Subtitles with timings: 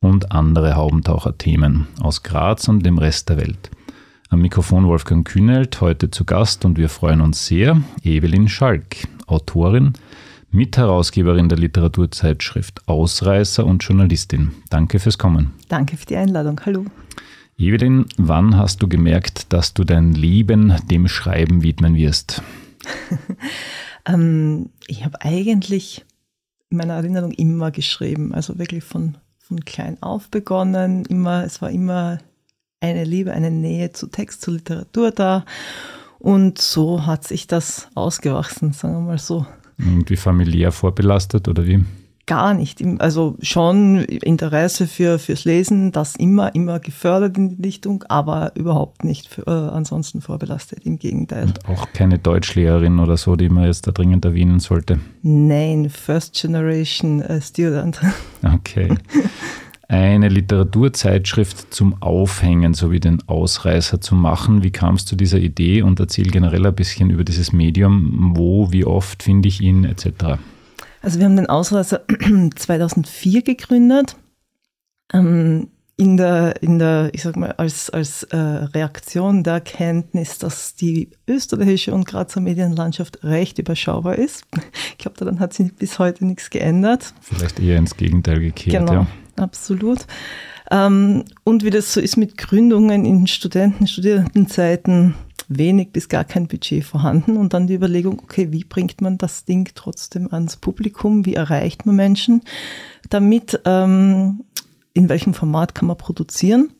[0.00, 3.70] und andere Haubentaucher-Themen aus Graz und dem Rest der Welt.
[4.28, 9.92] Am Mikrofon Wolfgang Kühnelt, heute zu Gast und wir freuen uns sehr, Evelyn Schalk, Autorin,
[10.50, 14.52] Mitherausgeberin der Literaturzeitschrift Ausreißer und Journalistin.
[14.70, 15.52] Danke fürs Kommen.
[15.68, 16.60] Danke für die Einladung.
[16.64, 16.86] Hallo.
[17.58, 22.42] Evelyn, wann hast du gemerkt, dass du dein Leben dem Schreiben widmen wirst?
[24.06, 26.04] ähm, ich habe eigentlich
[26.70, 31.04] in meiner Erinnerung immer geschrieben, also wirklich von, von klein auf begonnen.
[31.04, 32.18] Immer, es war immer
[32.80, 35.44] eine Liebe, eine Nähe zu Text, zu Literatur da.
[36.18, 39.46] Und so hat sich das ausgewachsen, sagen wir mal so.
[39.78, 41.84] Irgendwie familiär vorbelastet oder wie?
[42.26, 42.82] Gar nicht.
[42.98, 49.04] Also schon Interesse für, fürs Lesen, das immer, immer gefördert in die Dichtung, aber überhaupt
[49.04, 51.44] nicht für, äh, ansonsten vorbelastet, im Gegenteil.
[51.44, 54.98] Und auch keine Deutschlehrerin oder so, die man jetzt da dringend erwähnen sollte?
[55.22, 58.00] Nein, First Generation uh, Student.
[58.42, 58.94] Okay.
[59.88, 64.62] eine Literaturzeitschrift zum Aufhängen sowie den Ausreißer zu machen.
[64.62, 68.72] Wie kam es zu dieser Idee und erzähl generell ein bisschen über dieses Medium, wo,
[68.72, 70.38] wie oft finde ich ihn etc.
[71.06, 72.02] Also wir haben den Ausreißer
[72.56, 74.16] 2004 gegründet.
[75.12, 80.74] Ähm, in der, in der, ich sag mal, als, als äh, Reaktion der Erkenntnis, dass
[80.74, 84.42] die österreichische und Grazer Medienlandschaft recht überschaubar ist.
[84.90, 87.14] Ich glaube, daran hat sich bis heute nichts geändert.
[87.20, 89.02] Vielleicht eher ins Gegenteil gekehrt, genau.
[89.02, 89.06] ja
[89.36, 90.06] absolut.
[90.72, 95.14] Ähm, und wie das so ist mit Gründungen in Studenten, Studierendenzeiten,
[95.48, 99.44] wenig bis gar kein Budget vorhanden und dann die Überlegung, okay, wie bringt man das
[99.44, 102.42] Ding trotzdem ans Publikum, wie erreicht man Menschen
[103.08, 104.44] damit, ähm,
[104.92, 106.70] in welchem Format kann man produzieren.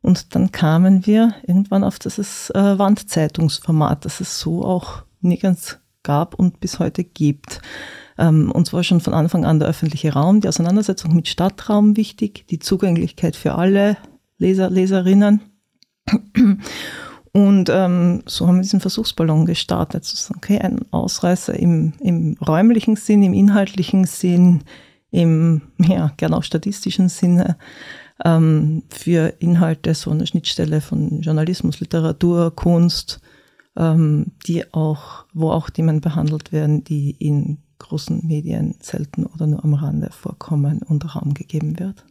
[0.00, 6.34] Und dann kamen wir irgendwann auf dieses äh, Wandzeitungsformat, das es so auch nirgends gab
[6.34, 7.62] und bis heute gibt.
[8.18, 12.46] Ähm, uns war schon von Anfang an der öffentliche Raum, die Auseinandersetzung mit Stadtraum wichtig,
[12.48, 13.96] die Zugänglichkeit für alle
[14.38, 15.40] Leser, Leserinnen.
[17.32, 20.04] Und ähm, so haben wir diesen Versuchsballon gestartet.
[20.04, 24.64] So, okay, ein Ausreißer im, im räumlichen Sinn, im inhaltlichen Sinn,
[25.10, 27.56] im ja, gerne auch statistischen Sinne
[28.24, 33.20] ähm, für Inhalte, so eine Schnittstelle von Journalismus, Literatur, Kunst,
[33.76, 39.64] ähm, die auch, wo auch Themen behandelt werden, die in großen Medien selten oder nur
[39.64, 42.04] am Rande vorkommen und Raum gegeben wird.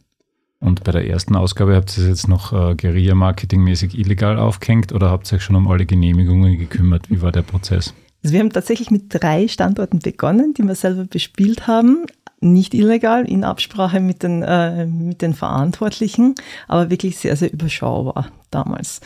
[0.62, 5.10] Und bei der ersten Ausgabe habt ihr es jetzt noch äh, Guerilla-Marketing-mäßig illegal aufgehängt oder
[5.10, 7.10] habt ihr euch schon um alle Genehmigungen gekümmert?
[7.10, 7.92] Wie war der Prozess?
[8.22, 12.06] Also wir haben tatsächlich mit drei Standorten begonnen, die wir selber bespielt haben.
[12.40, 16.36] Nicht illegal, in Absprache mit den, äh, mit den Verantwortlichen,
[16.68, 19.00] aber wirklich sehr, sehr überschaubar damals.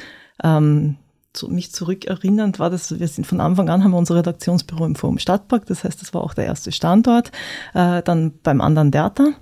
[0.44, 0.96] Ähm,
[1.34, 4.94] so mich zurückerinnernd war das, wir sind von Anfang an, haben wir unser Redaktionsbüro im
[4.94, 7.32] Forum Stadtpark, das heißt, das war auch der erste Standort.
[7.72, 9.32] Äh, dann beim anderen Theater,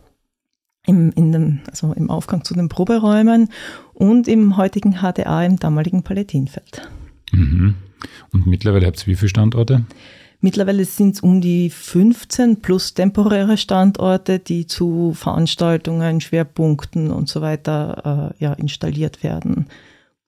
[0.86, 3.48] im, in dem, also im Aufgang zu den Proberäumen
[3.92, 6.88] und im heutigen HDA im damaligen Palettinfeld.
[7.32, 7.74] Mhm.
[8.32, 9.84] Und mittlerweile habt ihr wie viele Standorte?
[10.40, 17.40] Mittlerweile sind es um die 15 plus temporäre Standorte, die zu Veranstaltungen, Schwerpunkten und so
[17.40, 19.68] weiter äh, ja, installiert werden.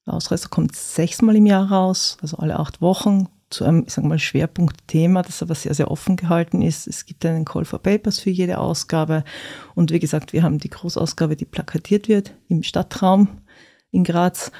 [0.06, 4.18] Ausreißer kommt sechsmal im Jahr raus, also alle acht Wochen, zu einem, ich sage mal,
[4.18, 6.86] Schwerpunktthema, das aber sehr, sehr offen gehalten ist.
[6.86, 9.24] Es gibt einen Call for Papers für jede Ausgabe.
[9.74, 13.28] Und wie gesagt, wir haben die Großausgabe, die plakatiert wird im Stadtraum
[13.90, 14.52] in Graz.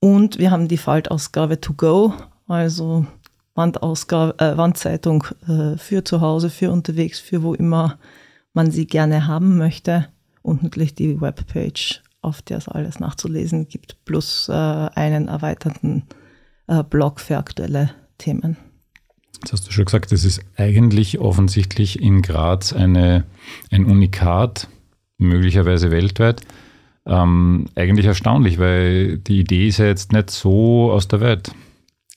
[0.00, 2.14] Und wir haben die Faltausgabe to go,
[2.46, 3.06] also
[3.54, 7.98] Wandausgabe, äh, Wandzeitung äh, für zu Hause, für unterwegs, für wo immer
[8.52, 10.08] man sie gerne haben möchte.
[10.42, 16.04] Und natürlich die Webpage auf der es alles nachzulesen gibt, plus äh, einen erweiterten
[16.68, 17.90] äh, Blog für aktuelle
[18.22, 18.56] Themen.
[19.42, 23.24] Jetzt hast du schon gesagt, das ist eigentlich offensichtlich in Graz eine,
[23.70, 24.68] ein Unikat,
[25.18, 26.42] möglicherweise weltweit.
[27.04, 31.50] Ähm, eigentlich erstaunlich, weil die Idee ist ja jetzt nicht so aus der Welt.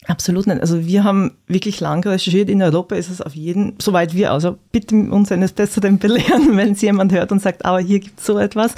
[0.08, 0.62] Absolut nicht.
[0.62, 2.50] Also wir haben wirklich lang recherchiert.
[2.50, 6.74] In Europa ist es auf jeden, soweit wir, also bitte uns eines Besseren belehren, wenn
[6.74, 8.76] es jemand hört und sagt, aber hier gibt es so etwas,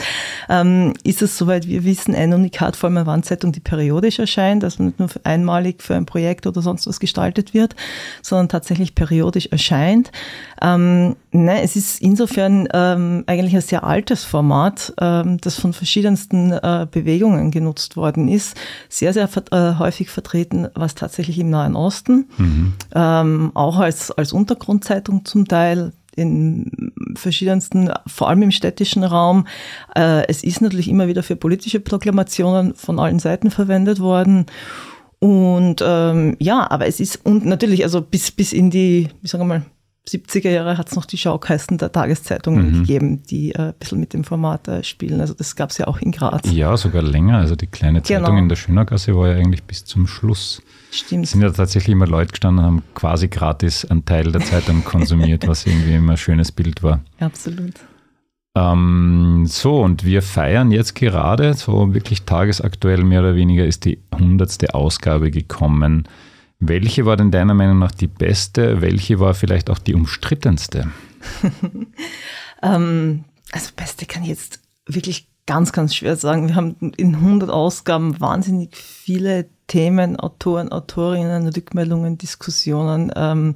[0.48, 4.64] ähm, ist es, soweit wir wissen, ein Unikat vor allem eine Wandzeitung, die periodisch erscheint,
[4.64, 7.76] also nicht nur einmalig für ein Projekt oder sonst was gestaltet wird,
[8.22, 10.12] sondern tatsächlich periodisch erscheint.
[10.62, 11.16] Ähm,
[11.46, 16.88] Nein, es ist insofern ähm, eigentlich ein sehr altes Format, ähm, das von verschiedensten äh,
[16.90, 18.58] Bewegungen genutzt worden ist.
[18.90, 22.74] Sehr, sehr äh, häufig vertreten, was tatsächlich im Nahen Osten, mhm.
[22.96, 29.46] ähm, auch als, als Untergrundzeitung zum Teil in verschiedensten, vor allem im städtischen Raum.
[29.96, 34.48] Äh, es ist natürlich immer wieder für politische Proklamationen von allen Seiten verwendet worden.
[35.20, 39.44] Und ähm, ja, aber es ist und natürlich, also bis, bis in die, wie sagen
[39.44, 39.66] wir mal,
[40.08, 42.74] 70er Jahre hat es noch die Schaukasten der Tageszeitungen mhm.
[42.80, 45.20] gegeben, die äh, ein bisschen mit dem Format äh, spielen.
[45.20, 46.50] Also das gab es ja auch in Graz.
[46.52, 47.38] Ja, sogar länger.
[47.38, 48.38] Also die kleine Zeitung genau.
[48.38, 50.62] in der Schönergasse war ja eigentlich bis zum Schluss.
[50.92, 51.26] Stimmt.
[51.26, 54.84] Es sind ja tatsächlich immer Leute gestanden und haben quasi gratis einen Teil der Zeitung
[54.86, 57.02] konsumiert, was irgendwie immer ein schönes Bild war.
[57.20, 57.74] Absolut.
[58.56, 64.00] Ähm, so, und wir feiern jetzt gerade, so wirklich tagesaktuell mehr oder weniger, ist die
[64.18, 66.08] hundertste Ausgabe gekommen.
[66.60, 68.82] Welche war denn deiner Meinung nach die beste?
[68.82, 70.92] Welche war vielleicht auch die umstrittenste?
[72.64, 76.48] ähm, also beste kann ich jetzt wirklich ganz, ganz schwer sagen.
[76.48, 83.56] Wir haben in 100 Ausgaben wahnsinnig viele Themen, Autoren, Autorinnen, Rückmeldungen, Diskussionen ähm,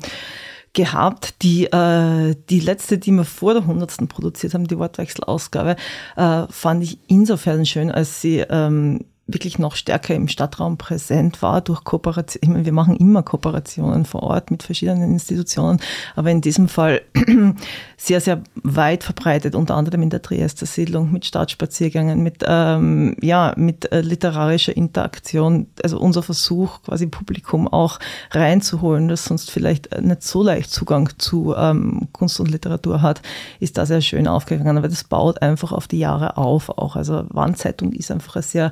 [0.73, 1.41] gehabt.
[1.41, 4.07] Die, äh, die letzte, die wir vor der 100.
[4.07, 5.75] produziert haben, die Wortwechselausgabe,
[6.15, 11.61] äh, fand ich insofern schön, als sie ähm, wirklich noch stärker im Stadtraum präsent war
[11.61, 12.39] durch Kooperation.
[12.41, 15.79] Ich meine, wir machen immer Kooperationen vor Ort mit verschiedenen Institutionen,
[16.15, 17.01] aber in diesem Fall
[17.97, 23.53] sehr, sehr weit verbreitet, unter anderem in der Triester Siedlung mit Stadtspaziergängen, mit, ähm, ja,
[23.57, 25.67] mit äh, literarischer Interaktion.
[25.83, 27.99] Also unser Versuch, quasi Publikum auch
[28.31, 33.21] reinzuholen, das sonst vielleicht nicht so leicht Zugang zu ähm, Kunst und Literatur hat,
[33.59, 34.77] ist da sehr schön aufgegangen.
[34.77, 36.95] Aber das baut einfach auf die Jahre auf auch.
[36.95, 38.71] Also Wandzeitung ist einfach ein sehr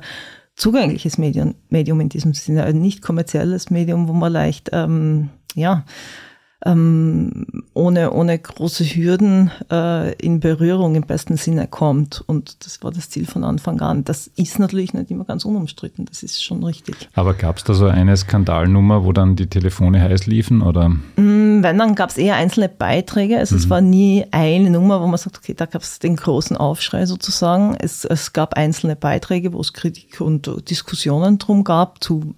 [0.56, 5.84] zugängliches Medium, Medium in diesem Sinne, ein nicht kommerzielles Medium, wo man leicht ähm, ja,
[6.66, 12.22] ähm, ohne, ohne große Hürden äh, in Berührung im besten Sinne kommt.
[12.26, 14.04] Und das war das Ziel von Anfang an.
[14.04, 16.96] Das ist natürlich nicht immer ganz unumstritten, das ist schon richtig.
[17.14, 20.60] Aber gab es da so eine Skandalnummer, wo dann die Telefone heiß liefen?
[20.62, 20.90] Oder?
[20.90, 23.38] Mm, wenn, dann gab es eher einzelne Beiträge.
[23.38, 23.60] Also mhm.
[23.60, 27.06] es war nie eine Nummer, wo man sagt, okay, da gab es den großen Aufschrei
[27.06, 27.74] sozusagen.
[27.78, 32.34] Es, es gab einzelne Beiträge, wo es Kritik und Diskussionen drum gab, zu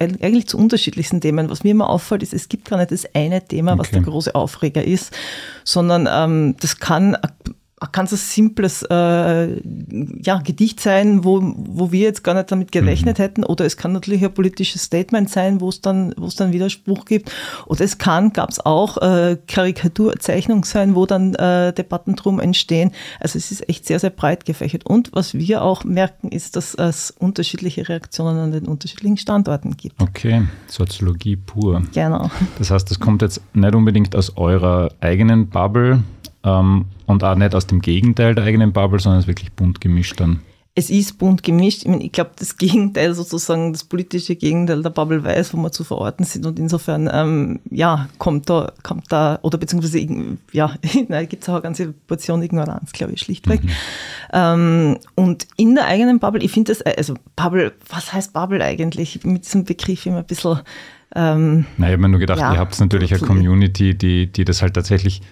[0.00, 1.50] eigentlich zu unterschiedlichsten Themen.
[1.50, 4.34] Was mir immer auffällt, ist, es gibt gar nicht das eine Thema, was der große
[4.34, 5.16] Aufreger ist,
[5.64, 7.16] sondern ähm, das kann
[7.86, 9.60] kann es ein simples äh,
[10.22, 13.22] ja, Gedicht sein, wo, wo wir jetzt gar nicht damit gerechnet mhm.
[13.22, 13.44] hätten.
[13.44, 17.06] Oder es kann natürlich ein politisches Statement sein, wo es dann, wo es dann Widerspruch
[17.06, 17.32] gibt.
[17.66, 22.92] Oder es kann, gab es auch, äh, Karikaturzeichnung sein, wo dann äh, Debatten drum entstehen.
[23.18, 24.84] Also es ist echt sehr, sehr breit gefächert.
[24.84, 30.00] Und was wir auch merken, ist, dass es unterschiedliche Reaktionen an den unterschiedlichen Standorten gibt.
[30.00, 31.82] Okay, Soziologie pur.
[31.94, 32.30] Genau.
[32.58, 36.02] Das heißt, das kommt jetzt nicht unbedingt aus eurer eigenen Bubble,
[36.44, 39.80] ähm, und auch nicht aus dem Gegenteil der eigenen Bubble, sondern es ist wirklich bunt
[39.80, 40.40] gemischt dann.
[40.76, 41.82] Es ist bunt gemischt.
[41.82, 45.72] Ich, meine, ich glaube, das Gegenteil sozusagen, das politische Gegenteil der Bubble weiß, wo wir
[45.72, 46.46] zu verorten sind.
[46.46, 49.98] Und insofern, ähm, ja, kommt da, kommt da, oder beziehungsweise,
[50.52, 50.74] ja,
[51.28, 53.64] gibt es auch eine ganze Portion Ignoranz, glaube ich, schlichtweg.
[53.64, 53.70] Mhm.
[54.32, 59.16] Ähm, und in der eigenen Bubble, ich finde das, also Bubble, was heißt Bubble eigentlich?
[59.16, 60.60] Ich bin mit diesem Begriff immer ein bisschen.
[61.16, 64.44] Ähm, Na, ich habe mir nur gedacht, ja, ihr habt natürlich eine Community, die, die
[64.44, 65.22] das halt tatsächlich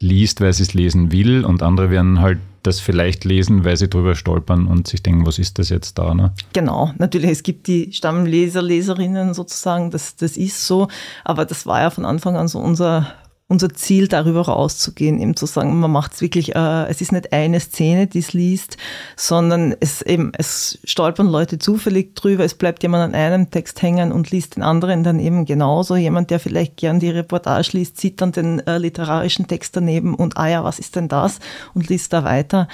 [0.00, 3.88] liest, weil sie es lesen will und andere werden halt das vielleicht lesen, weil sie
[3.88, 6.14] drüber stolpern und sich denken, was ist das jetzt da?
[6.14, 6.32] Ne?
[6.52, 10.88] Genau, natürlich, es gibt die Stammleser, Leserinnen sozusagen, das, das ist so,
[11.24, 13.14] aber das war ja von Anfang an so unser
[13.50, 17.32] unser Ziel, darüber rauszugehen, eben zu sagen, man macht es wirklich, äh, es ist nicht
[17.32, 18.76] eine Szene, die es liest,
[19.16, 24.12] sondern es eben, es stolpern Leute zufällig drüber, es bleibt jemand an einem Text hängen
[24.12, 25.96] und liest den anderen dann eben genauso.
[25.96, 30.36] Jemand, der vielleicht gern die Reportage liest, sieht dann den äh, literarischen Text daneben und,
[30.36, 31.40] ah ja, was ist denn das?
[31.72, 32.68] Und liest da weiter.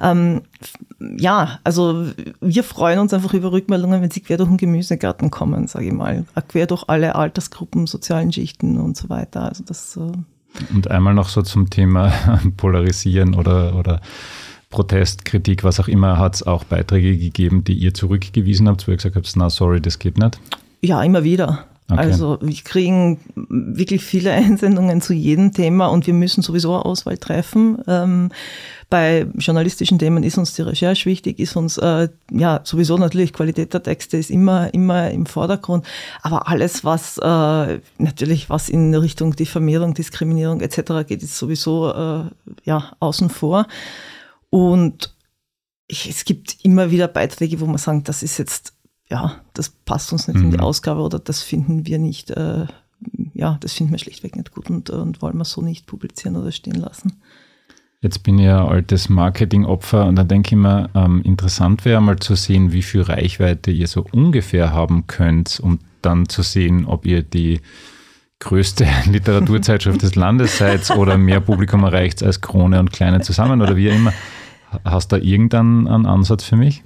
[0.00, 0.42] Ähm,
[1.00, 2.06] ja, also
[2.40, 5.92] wir freuen uns einfach über Rückmeldungen, wenn sie quer durch den Gemüsegarten kommen, sage ich
[5.92, 6.24] mal.
[6.48, 9.44] Quer durch alle Altersgruppen, sozialen Schichten und so weiter.
[9.44, 10.12] Also das äh,
[10.74, 12.12] und einmal noch so zum Thema
[12.56, 14.00] Polarisieren oder, oder
[14.68, 18.96] Protestkritik, was auch immer, hat es auch Beiträge gegeben, die ihr zurückgewiesen habt, wo ihr
[18.96, 20.38] gesagt habt, na sorry, das geht nicht?
[20.80, 21.66] Ja, immer wieder.
[21.90, 22.00] Okay.
[22.00, 27.18] Also wir kriegen wirklich viele Einsendungen zu jedem Thema und wir müssen sowieso eine Auswahl
[27.18, 27.78] treffen.
[27.86, 28.30] Ähm,
[28.88, 33.72] bei journalistischen Themen ist uns die Recherche wichtig, ist uns äh, ja sowieso natürlich Qualität
[33.72, 35.86] der Texte ist immer immer im Vordergrund,
[36.22, 41.06] aber alles was äh, natürlich was in Richtung Diffamierung, Diskriminierung etc.
[41.06, 42.24] geht, ist sowieso äh,
[42.64, 43.68] ja außen vor
[44.50, 45.14] und
[45.86, 48.74] ich, es gibt immer wieder Beiträge, wo man sagt, das ist jetzt
[49.10, 50.44] ja, das passt uns nicht mhm.
[50.44, 50.64] in die mhm.
[50.64, 52.66] Ausgabe oder das finden wir nicht äh,
[53.34, 56.52] ja, das finden wir schlichtweg nicht gut und, und wollen wir so nicht publizieren oder
[56.52, 57.20] stehen lassen.
[58.02, 62.18] Jetzt bin ich ja altes Marketingopfer und da denke ich mir, ähm, interessant wäre mal
[62.18, 67.04] zu sehen, wie viel Reichweite ihr so ungefähr haben könnt, um dann zu sehen, ob
[67.04, 67.60] ihr die
[68.38, 73.76] größte Literaturzeitschrift des Landes seid oder mehr Publikum erreicht als Krone und Kleine zusammen oder
[73.76, 74.14] wie immer.
[74.84, 76.82] Hast du da irgendeinen Ansatz für mich?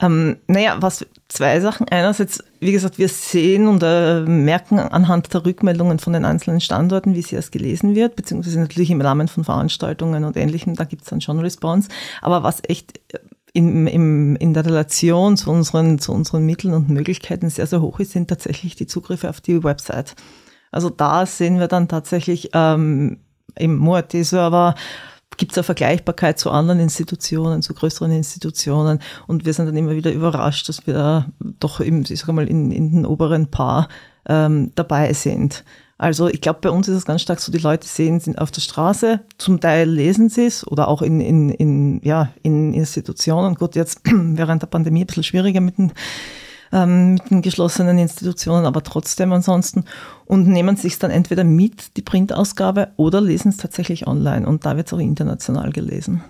[0.00, 1.88] Ähm, naja, was zwei Sachen.
[1.88, 7.14] Einerseits, wie gesagt, wir sehen und äh, merken anhand der Rückmeldungen von den einzelnen Standorten,
[7.14, 11.02] wie sie erst gelesen wird, beziehungsweise natürlich im Rahmen von Veranstaltungen und Ähnlichem, da gibt
[11.02, 11.88] es dann schon Response.
[12.22, 13.00] Aber was echt
[13.52, 17.98] in, in, in der Relation zu unseren, zu unseren Mitteln und Möglichkeiten sehr, sehr hoch
[17.98, 20.14] ist, sind tatsächlich die Zugriffe auf die Website.
[20.70, 23.18] Also da sehen wir dann tatsächlich ähm,
[23.56, 24.74] im Moat-Server
[25.38, 29.00] gibt es eine Vergleichbarkeit zu anderen Institutionen, zu größeren Institutionen.
[29.26, 32.46] Und wir sind dann immer wieder überrascht, dass wir da doch im, ich sag mal,
[32.46, 33.88] in, in den oberen Paar
[34.28, 35.64] ähm, dabei sind.
[35.96, 38.52] Also ich glaube, bei uns ist es ganz stark so, die Leute sehen sind auf
[38.52, 43.56] der Straße, zum Teil lesen sie es oder auch in, in, in, ja, in Institutionen.
[43.56, 45.92] Gut, jetzt während der Pandemie ein bisschen schwieriger mit den
[46.72, 49.84] ähm, mit den geschlossenen Institutionen, aber trotzdem ansonsten
[50.26, 54.76] und nehmen sich dann entweder mit, die Printausgabe, oder lesen es tatsächlich online und da
[54.76, 56.22] wird es auch international gelesen.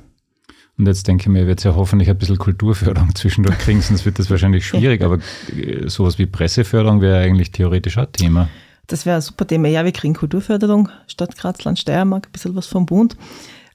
[0.78, 4.06] Und jetzt denke ich mir, wird es ja hoffentlich ein bisschen Kulturförderung zwischendurch kriegen, sonst
[4.06, 5.18] wird das wahrscheinlich schwierig, aber
[5.56, 8.48] äh, sowas wie Presseförderung wäre eigentlich theoretisch auch Thema.
[8.86, 9.68] Das wäre ein super Thema.
[9.68, 13.16] Ja, wir kriegen Kulturförderung, Stadt Graz, Land Steiermark, ein bisschen was vom Bund.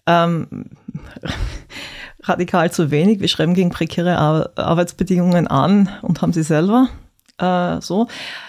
[0.06, 0.48] Ähm,
[2.24, 3.20] radikal zu wenig.
[3.20, 6.90] Wir schreiben gegen prekäre Arbeitsbedingungen an und haben sie selber.
[7.38, 8.08] Äh, so.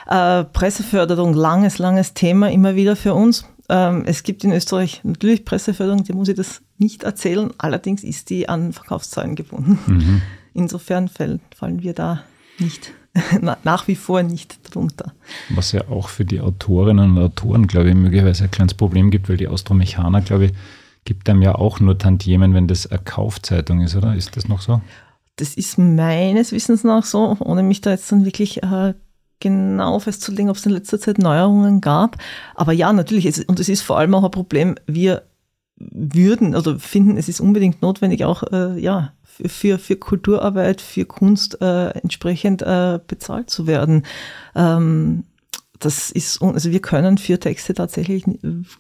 [0.09, 3.47] Äh, Presseförderung, langes, langes Thema immer wieder für uns.
[3.69, 7.53] Ähm, es gibt in Österreich natürlich Presseförderung, die muss ich das nicht erzählen.
[7.59, 9.79] Allerdings ist die an Verkaufszahlen gebunden.
[9.87, 10.23] Mhm.
[10.53, 11.41] Insofern fallen
[11.83, 12.23] wir da
[12.59, 12.93] nicht
[13.65, 15.13] nach wie vor nicht drunter.
[15.51, 19.29] Was ja auch für die Autorinnen und Autoren, glaube ich, möglicherweise ein kleines Problem gibt,
[19.29, 20.53] weil die Austromechaner, glaube ich,
[21.05, 24.15] gibt einem ja auch nur Tantiemen, wenn das eine Kaufzeitung ist, oder?
[24.15, 24.81] Ist das noch so?
[25.37, 28.95] Das ist meines Wissens nach so, ohne mich da jetzt dann wirklich äh,
[29.41, 32.17] genau festzulegen, ob es in letzter Zeit Neuerungen gab.
[32.55, 35.25] Aber ja, natürlich, ist, und es ist vor allem auch ein Problem, wir
[35.77, 41.61] würden oder finden, es ist unbedingt notwendig, auch äh, ja, für, für Kulturarbeit, für Kunst
[41.61, 44.05] äh, entsprechend äh, bezahlt zu werden.
[44.55, 45.25] Ähm,
[45.81, 48.25] das ist, also wir können für Texte tatsächlich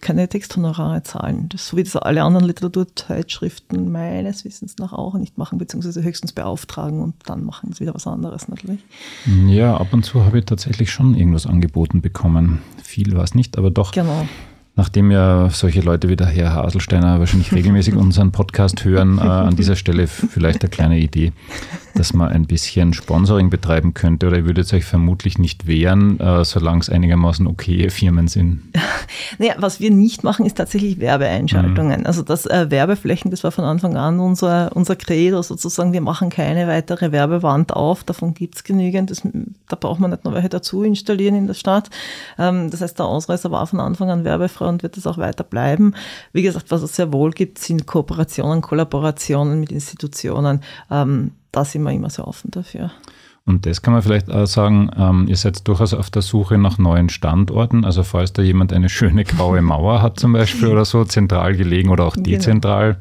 [0.00, 1.48] keine Texthonorare zahlen.
[1.50, 6.32] Das, so wie das alle anderen Literaturzeitschriften meines Wissens nach auch nicht machen, beziehungsweise höchstens
[6.32, 8.80] beauftragen und dann machen sie wieder was anderes natürlich.
[9.46, 12.62] Ja, ab und zu habe ich tatsächlich schon irgendwas angeboten bekommen.
[12.82, 13.92] Viel war es nicht, aber doch.
[13.92, 14.26] Genau.
[14.76, 19.56] Nachdem ja solche Leute wie der Herr Haselsteiner wahrscheinlich regelmäßig unseren Podcast hören, äh, an
[19.56, 21.32] dieser Stelle vielleicht eine kleine Idee
[21.94, 24.26] dass man ein bisschen Sponsoring betreiben könnte?
[24.26, 28.62] Oder ihr würdet euch vermutlich nicht wehren, äh, solange es einigermaßen okay Firmen sind?
[29.38, 32.00] Naja, was wir nicht machen, ist tatsächlich Werbeeinschaltungen.
[32.00, 32.06] Mhm.
[32.06, 35.92] Also das äh, Werbeflächen, das war von Anfang an unser, unser Credo sozusagen.
[35.92, 39.10] Wir machen keine weitere Werbewand auf, davon gibt es genügend.
[39.10, 39.22] Das,
[39.68, 41.90] da braucht man nicht noch welche dazu installieren in der Stadt.
[42.38, 45.44] Ähm, das heißt, der Ausreißer war von Anfang an werbefrei und wird es auch weiter
[45.44, 45.94] bleiben.
[46.32, 50.60] Wie gesagt, was es sehr wohl gibt, sind Kooperationen, Kollaborationen mit Institutionen.
[50.90, 52.90] Ähm, da sind wir immer sehr offen dafür.
[53.46, 56.78] Und das kann man vielleicht auch sagen, ähm, ihr seid durchaus auf der Suche nach
[56.78, 57.84] neuen Standorten.
[57.84, 61.90] Also falls da jemand eine schöne graue Mauer hat zum Beispiel oder so, zentral gelegen
[61.90, 62.24] oder auch genau.
[62.24, 62.94] dezentral,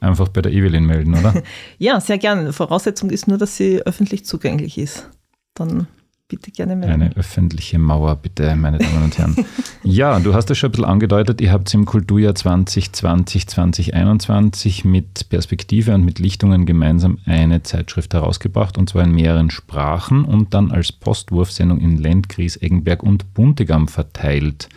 [0.00, 0.10] genau.
[0.10, 1.34] einfach bei der Evelyn melden, oder?
[1.78, 2.52] ja, sehr gerne.
[2.54, 5.10] Voraussetzung ist nur, dass sie öffentlich zugänglich ist.
[5.54, 5.86] Dann
[6.36, 7.02] bitte gerne melden.
[7.02, 9.36] Eine öffentliche Mauer, bitte, meine Damen und Herren.
[9.82, 15.28] ja, du hast es schon ein bisschen angedeutet, ihr habt im Kulturjahr 2020, 2021 mit
[15.28, 20.70] Perspektive und mit Lichtungen gemeinsam eine Zeitschrift herausgebracht, und zwar in mehreren Sprachen und dann
[20.70, 24.68] als Postwurfsendung in Lendkries, Eggenberg und Buntigam verteilt.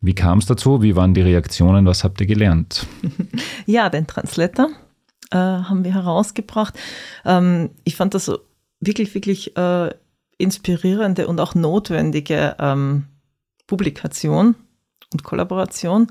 [0.00, 0.82] Wie kam es dazu?
[0.82, 1.86] Wie waren die Reaktionen?
[1.86, 2.86] Was habt ihr gelernt?
[3.66, 4.70] Ja, den Translator
[5.30, 6.74] äh, haben wir herausgebracht.
[7.26, 8.30] Ähm, ich fand das
[8.80, 9.90] wirklich, wirklich äh,
[10.38, 13.06] inspirierende und auch notwendige ähm,
[13.66, 14.54] Publikation
[15.12, 16.08] und Kollaboration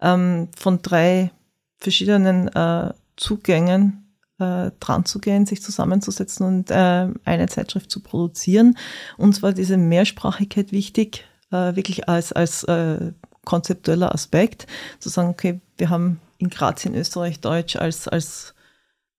[0.00, 1.32] ähm, von drei
[1.78, 8.76] verschiedenen äh, Zugängen äh, dran zu gehen, sich zusammenzusetzen und äh, eine Zeitschrift zu produzieren.
[9.16, 13.12] Und zwar diese Mehrsprachigkeit wichtig, äh, wirklich als, als äh,
[13.44, 14.66] konzeptueller Aspekt,
[15.00, 18.54] zu sagen, okay, wir haben in Graz in Österreich Deutsch als, als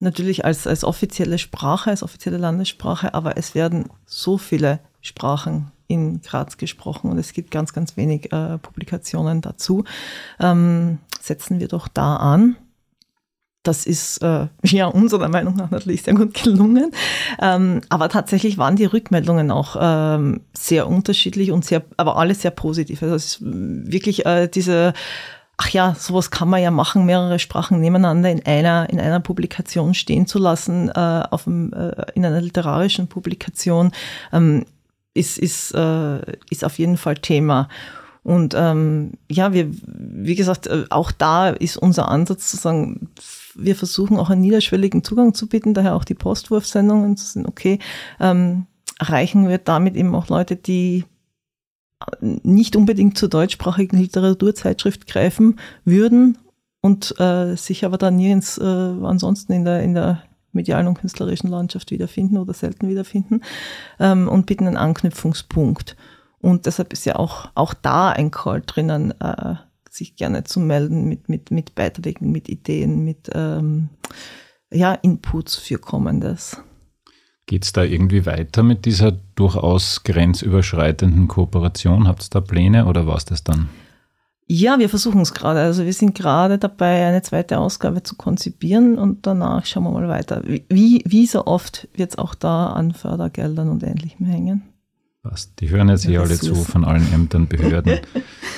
[0.03, 6.22] natürlich als, als offizielle Sprache, als offizielle Landessprache, aber es werden so viele Sprachen in
[6.22, 9.83] Graz gesprochen und es gibt ganz, ganz wenig äh, Publikationen dazu.
[10.39, 12.55] Ähm, setzen wir doch da an.
[13.63, 16.91] das ist äh, ja unserer Meinung nach natürlich sehr gut gelungen.
[17.41, 22.51] Ähm, aber tatsächlich waren die Rückmeldungen auch ähm, sehr unterschiedlich und sehr, aber alle sehr
[22.51, 23.01] positiv.
[23.01, 24.93] Also es ist wirklich äh, diese
[25.57, 29.93] ach ja, sowas kann man ja machen, mehrere Sprachen nebeneinander in einer, in einer Publikation
[29.93, 33.91] stehen zu lassen, äh, auf dem, äh, in einer literarischen Publikation,
[34.31, 34.65] ähm,
[35.13, 36.19] ist, ist, äh,
[36.50, 37.69] ist auf jeden Fall Thema.
[38.24, 43.10] Und ähm, ja, wir, wie gesagt, äh, auch da ist unser Ansatz zu sagen,
[43.53, 47.79] wir versuchen auch einen niederschwelligen Zugang zu bieten, daher auch die Postwurfsendungen zu sind, okay,
[48.19, 48.65] ähm,
[48.98, 51.05] erreichen wir damit eben auch Leute, die
[52.19, 56.38] nicht unbedingt zur deutschsprachigen Literaturzeitschrift greifen würden
[56.81, 61.50] und äh, sich aber dann nirgends äh, ansonsten in der, in der medialen und künstlerischen
[61.50, 63.41] Landschaft wiederfinden oder selten wiederfinden
[64.00, 65.95] ähm, und bieten einen Anknüpfungspunkt.
[66.39, 69.55] Und deshalb ist ja auch, auch da ein Call drinnen, äh,
[69.89, 73.89] sich gerne zu melden mit, mit, mit Beiträgen, mit Ideen, mit ähm,
[74.72, 76.57] ja, Inputs für Kommendes.
[77.45, 82.07] Geht es da irgendwie weiter mit dieser durchaus grenzüberschreitenden Kooperation?
[82.07, 83.69] Habt ihr da Pläne oder war es das dann?
[84.47, 85.59] Ja, wir versuchen es gerade.
[85.59, 90.07] Also wir sind gerade dabei, eine zweite Ausgabe zu konzipieren und danach schauen wir mal
[90.07, 90.41] weiter.
[90.45, 94.63] Wie, wie so oft wird es auch da an Fördergeldern und Ähnlichem hängen.
[95.21, 95.53] Was?
[95.55, 98.00] Die hören jetzt hier alle zu von allen Ämtern, Behörden,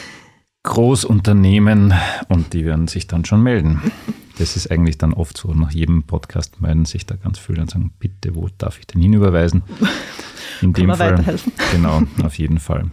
[0.64, 1.94] Großunternehmen
[2.28, 3.82] und die werden sich dann schon melden
[4.38, 7.72] das ist eigentlich dann oft so, nach jedem Podcast melden sich da ganz viele und
[7.72, 9.64] sagen, bitte, wo darf ich denn hinüberweisen?
[10.62, 11.14] In dem Fall.
[11.14, 11.52] Weiterhelfen.
[11.72, 12.92] Genau, auf jeden Fall.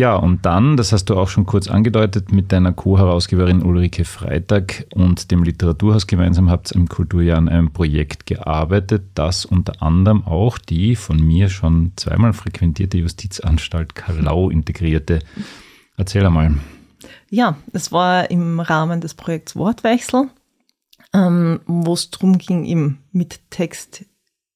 [0.00, 4.86] Ja, und dann, das hast du auch schon kurz angedeutet, mit deiner Co-Herausgeberin Ulrike Freitag
[4.94, 10.24] und dem Literaturhaus gemeinsam habt ihr im Kulturjahr an einem Projekt gearbeitet, das unter anderem
[10.24, 15.18] auch die von mir schon zweimal frequentierte Justizanstalt Kalau integrierte.
[15.98, 16.54] Erzähl einmal.
[17.28, 20.30] Ja, es war im Rahmen des Projekts Wortwechsel,
[21.12, 24.06] ähm, wo es darum ging, eben mit Text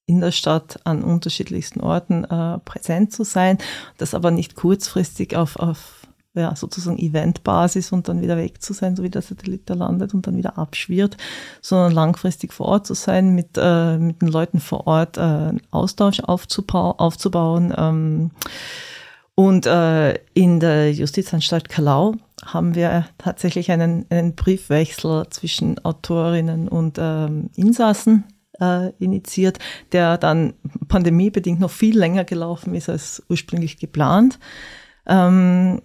[0.07, 3.59] in der Stadt an unterschiedlichsten Orten äh, präsent zu sein,
[3.97, 8.97] das aber nicht kurzfristig auf, auf ja, sozusagen Eventbasis und dann wieder weg zu sein,
[8.97, 11.17] so wie der Satellit da landet und dann wieder abschwirrt,
[11.63, 16.21] sondern langfristig vor Ort zu sein, mit, äh, mit den Leuten vor Ort äh, Austausch
[16.21, 17.73] aufzubau aufzubauen.
[17.77, 18.31] Ähm,
[19.37, 22.15] und äh, in der Justizanstalt Kalau
[22.45, 28.25] haben wir tatsächlich einen, einen Briefwechsel zwischen Autorinnen und ähm, Insassen
[28.61, 29.59] äh, initiiert,
[29.93, 30.55] der dann
[30.89, 34.39] pandemiebedingt noch viel länger gelaufen ist als ursprünglich geplant.
[35.07, 35.83] Ähm,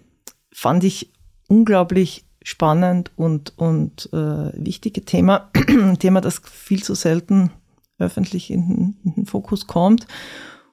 [0.51, 1.11] fand ich
[1.47, 5.51] unglaublich spannend und, und äh, wichtige Thema,
[5.99, 7.51] Thema, das viel zu selten
[7.97, 10.07] öffentlich in in den Fokus kommt.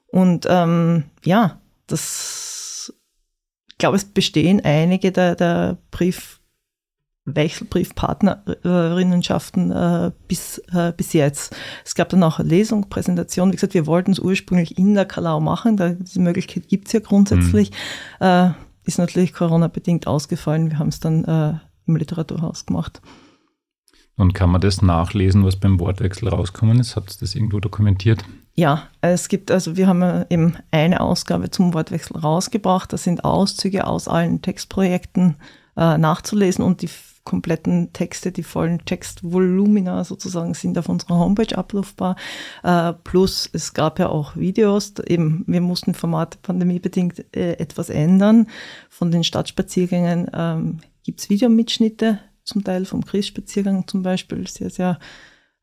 [0.07, 2.93] Und ähm, ja, das,
[3.69, 6.41] ich glaube, es bestehen einige der, der Brief,
[7.27, 11.55] Wechselbriefpartnerinnenschaften äh, bis, äh, bis jetzt.
[11.85, 13.51] Es gab dann auch eine Lesung, Präsentation.
[13.51, 15.77] Wie gesagt, wir wollten es ursprünglich in der Kalau machen.
[15.77, 17.73] Da, diese Möglichkeit gibt es ja grundsätzlich.
[18.21, 18.27] Mhm.
[18.27, 18.51] Äh,
[18.85, 20.71] ist natürlich Corona-bedingt ausgefallen.
[20.71, 21.55] Wir haben es dann äh,
[21.87, 23.03] im Literaturhaus gemacht.
[24.17, 26.97] Und kann man das nachlesen, was beim Wortwechsel rauskommen ist?
[26.97, 28.25] Habt ihr das irgendwo dokumentiert?
[28.55, 32.91] Ja, es gibt, also wir haben eben eine Ausgabe zum Wortwechsel rausgebracht.
[32.93, 35.37] Das sind Auszüge aus allen Textprojekten
[35.77, 36.89] äh, nachzulesen und die
[37.27, 42.17] kompletten Texte, die vollen Textvolumina sozusagen sind auf unserer Homepage abrufbar.
[42.63, 48.47] Äh, plus es gab ja auch Videos, eben wir mussten Formate pandemiebedingt äh, etwas ändern.
[48.89, 54.99] Von den Stadtspaziergängen ähm, gibt es Videomitschnitte, zum Teil vom Christspaziergang zum Beispiel, sehr, sehr,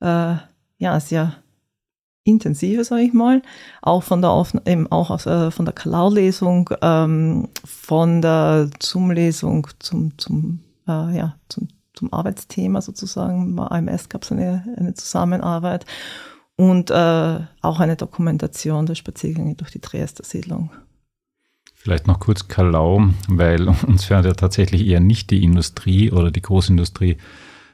[0.01, 0.35] äh,
[0.77, 1.37] ja, sehr
[2.25, 3.41] intensive, sage ich mal,
[3.81, 9.67] auch von der Aufna eben auch aus, äh, von der Kalau-Lesung, ähm, von der Zoom-Lesung
[9.79, 13.55] zum, zum äh, ja, zum, zum Arbeitsthema sozusagen.
[13.55, 15.85] Bei AMS gab es eine, eine Zusammenarbeit
[16.55, 20.71] und äh, auch eine Dokumentation der Spaziergänge durch die Triester Siedlung.
[21.73, 26.41] Vielleicht noch kurz Kalau, weil uns fährt ja tatsächlich eher nicht die Industrie oder die
[26.41, 27.17] Großindustrie,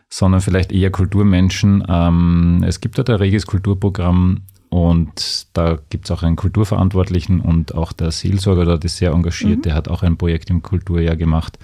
[0.10, 1.86] sondern vielleicht eher Kulturmenschen.
[1.88, 7.76] Ähm, es gibt dort ein reges Kulturprogramm und da gibt es auch einen Kulturverantwortlichen und
[7.76, 9.60] auch der Seelsorger dort ist sehr engagiert.
[9.60, 9.62] Mhm.
[9.64, 11.60] Der hat auch ein Projekt im Kulturjahr gemacht.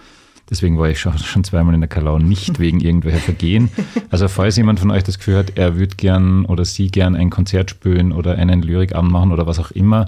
[0.50, 3.70] Deswegen war ich schon, schon zweimal in der Kalau, nicht wegen irgendwelcher Vergehen.
[4.12, 7.32] Also falls jemand von euch das Gefühl hat, er würde gern oder sie gern ein
[7.32, 10.08] Konzert spielen oder einen Lyrikabend machen oder was auch immer,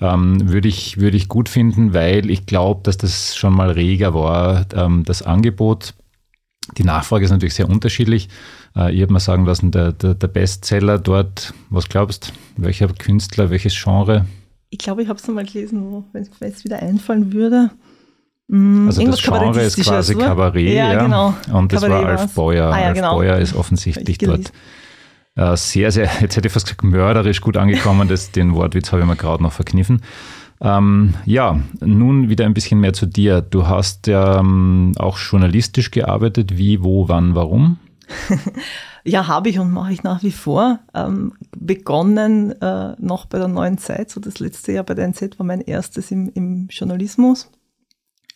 [0.00, 4.14] ähm, würde ich, würde ich gut finden, weil ich glaube, dass das schon mal reger
[4.14, 5.94] war, ähm, das Angebot.
[6.76, 8.28] Die Nachfrage ist natürlich sehr unterschiedlich.
[8.76, 12.88] Äh, ich habe mal sagen lassen, der, der, der Bestseller dort, was glaubst du, welcher
[12.88, 14.26] Künstler, welches Genre?
[14.70, 17.70] Ich glaube, ich habe es mal gelesen, wenn es wieder einfallen würde.
[18.48, 21.02] Mm, also das Genre ist quasi Kabarett, ja, ja.
[21.04, 21.34] Genau.
[21.52, 22.72] Und das Kabarett war Alf Beuer.
[22.72, 23.16] Ah, ja, Alf genau.
[23.16, 24.52] Beuer ist offensichtlich dort
[25.38, 28.08] äh, sehr, sehr, jetzt hätte ich fast gesagt, mörderisch gut angekommen.
[28.08, 30.02] Das, den Wortwitz habe ich mir gerade noch verkniffen.
[30.60, 33.40] Ähm, ja, nun wieder ein bisschen mehr zu dir.
[33.40, 36.58] Du hast ja ähm, auch journalistisch gearbeitet.
[36.58, 37.78] Wie, wo, wann, warum?
[39.04, 40.80] ja, habe ich und mache ich nach wie vor.
[40.94, 45.38] Ähm, begonnen äh, noch bei der neuen Zeit, so das letzte Jahr bei der NZ
[45.38, 47.50] war mein erstes im, im Journalismus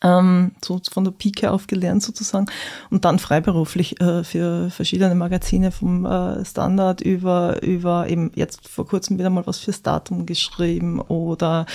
[0.03, 2.47] ähm, so von der Pike auf gelernt sozusagen
[2.91, 8.87] und dann freiberuflich äh, für verschiedene Magazine vom äh, Standard über, über eben jetzt vor
[8.87, 11.67] kurzem wieder mal was fürs Datum geschrieben oder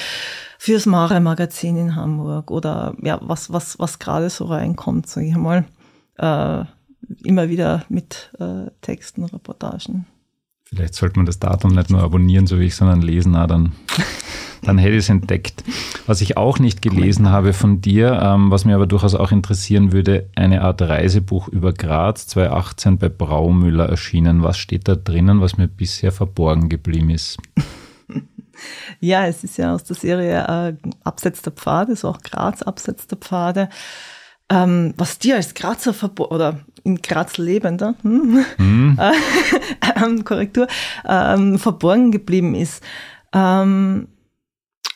[0.58, 5.36] fürs Mare Magazin in Hamburg oder ja, was, was, was gerade so reinkommt, sage ich
[5.36, 5.66] mal.
[6.18, 6.66] Äh,
[7.24, 10.06] immer wieder mit äh, Texten, Reportagen.
[10.66, 13.72] Vielleicht sollte man das Datum nicht nur abonnieren, so wie ich, sondern lesen, na, dann
[14.64, 15.64] dann hätte ich es entdeckt.
[16.06, 19.92] Was ich auch nicht gelesen habe von dir, ähm, was mir aber durchaus auch interessieren
[19.92, 24.44] würde, eine Art Reisebuch über Graz 2018 bei Braumüller erschienen.
[24.44, 27.38] Was steht da drinnen, was mir bisher verborgen geblieben ist?
[29.00, 33.06] Ja, es ist ja aus der Serie äh, Abseits der Pfade, so auch Graz Abseits
[33.06, 33.70] der Pfade.
[34.50, 35.94] Ähm, was dir als Grazer
[36.32, 38.46] oder in Graz lebender hm?
[38.58, 39.00] mhm.
[39.82, 40.68] äh, Korrektur
[41.06, 42.82] ähm, verborgen geblieben ist.
[43.34, 44.08] Ähm,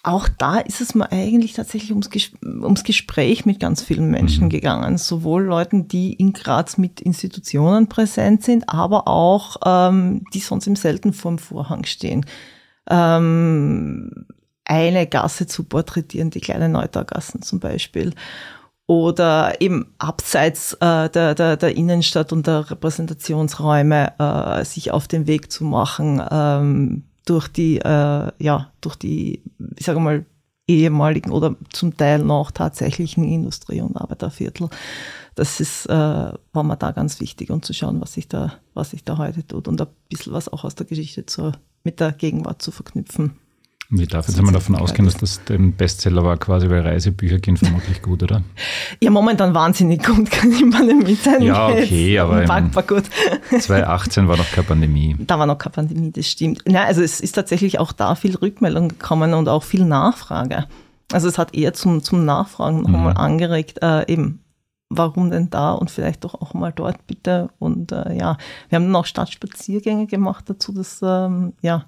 [0.03, 4.45] auch da ist es mir eigentlich tatsächlich ums, Ges ums Gespräch mit ganz vielen Menschen
[4.45, 4.49] mhm.
[4.49, 4.97] gegangen.
[4.97, 10.75] Sowohl Leuten, die in Graz mit Institutionen präsent sind, aber auch ähm, die sonst im
[10.75, 12.25] selten vorm Vorhang stehen.
[12.89, 14.25] Ähm,
[14.65, 18.13] eine Gasse zu porträtieren, die kleine Neutaugassen zum Beispiel.
[18.87, 25.27] Oder eben abseits äh, der, der, der Innenstadt und der Repräsentationsräume äh, sich auf den
[25.27, 29.43] Weg zu machen, ähm, durch die, äh, ja, durch die,
[29.77, 30.25] ich sage mal,
[30.67, 34.69] ehemaligen oder zum Teil noch tatsächlichen Industrie- und Arbeiterviertel.
[35.35, 38.91] Das ist, äh, war mir da ganz wichtig, um zu schauen, was sich da, was
[38.91, 41.51] sich da heute tut und ein bisschen was auch aus der Geschichte zu,
[41.83, 43.37] mit der Gegenwart zu verknüpfen.
[43.93, 47.57] Wie darf jetzt einmal davon ausgehen, dass das ein Bestseller war, quasi, weil Reisebücher gehen
[47.57, 48.41] vermutlich gut, oder?
[49.01, 51.41] Ja, momentan wahnsinnig gut, kann ich mal mit sein.
[51.41, 53.03] Ja, okay, aber war gut.
[53.49, 55.17] 2018 war noch keine Pandemie.
[55.19, 56.63] Da war noch keine Pandemie, das stimmt.
[56.67, 60.67] Ja, also es ist tatsächlich auch da viel Rückmeldung gekommen und auch viel Nachfrage.
[61.11, 63.19] Also es hat eher zum, zum Nachfragen nochmal mhm.
[63.19, 64.39] angeregt, äh, eben,
[64.89, 67.49] warum denn da und vielleicht doch auch mal dort bitte.
[67.59, 68.37] Und äh, ja,
[68.69, 71.85] wir haben dann auch Stadtspaziergänge gemacht dazu, das, ähm, ja,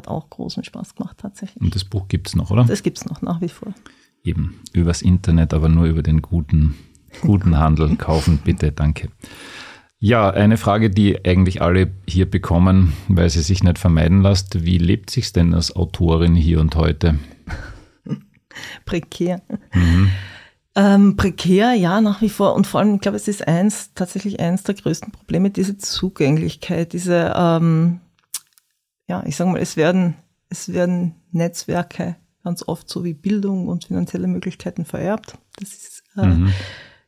[0.00, 1.62] hat auch großen Spaß gemacht tatsächlich.
[1.62, 2.64] Und das Buch gibt es noch, oder?
[2.64, 3.74] Das gibt es noch nach wie vor.
[4.24, 6.74] Eben, übers Internet, aber nur über den guten,
[7.20, 7.96] guten Handel.
[7.98, 9.08] Kaufen bitte, danke.
[9.98, 14.64] Ja, eine Frage, die eigentlich alle hier bekommen, weil sie sich nicht vermeiden lässt.
[14.64, 17.18] Wie lebt sich denn als Autorin hier und heute?
[18.86, 19.42] prekär.
[19.74, 20.10] Mhm.
[20.74, 22.54] Ähm, prekär, ja, nach wie vor.
[22.54, 26.94] Und vor allem, ich glaube, es ist eins, tatsächlich eins der größten Probleme, diese Zugänglichkeit,
[26.94, 28.00] diese, ähm,
[29.10, 30.14] ja, ich sage mal, es werden,
[30.50, 35.36] es werden Netzwerke ganz oft so wie Bildung und finanzielle Möglichkeiten vererbt.
[35.58, 36.52] Das ist äh, mhm.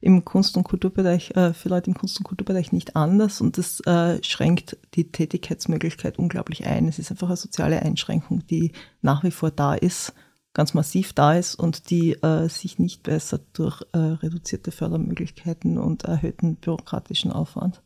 [0.00, 3.78] im Kunst- und Kulturbereich, äh, für Leute im Kunst- und Kulturbereich nicht anders und das
[3.86, 6.88] äh, schränkt die Tätigkeitsmöglichkeit unglaublich ein.
[6.88, 10.12] Es ist einfach eine soziale Einschränkung, die nach wie vor da ist,
[10.54, 16.02] ganz massiv da ist und die äh, sich nicht bessert durch äh, reduzierte Fördermöglichkeiten und
[16.02, 17.80] erhöhten bürokratischen Aufwand.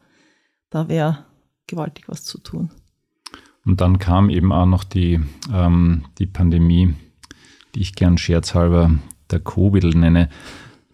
[0.71, 1.27] Da wäre
[1.67, 2.71] gewaltig was zu tun.
[3.67, 5.21] Und dann kam eben auch noch die,
[5.53, 6.95] ähm, die Pandemie,
[7.75, 8.93] die ich gern scherzhalber
[9.31, 10.29] der Covid nenne.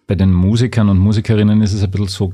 [0.07, 2.33] Bei den Musikern und Musikerinnen ist es ein bisschen so,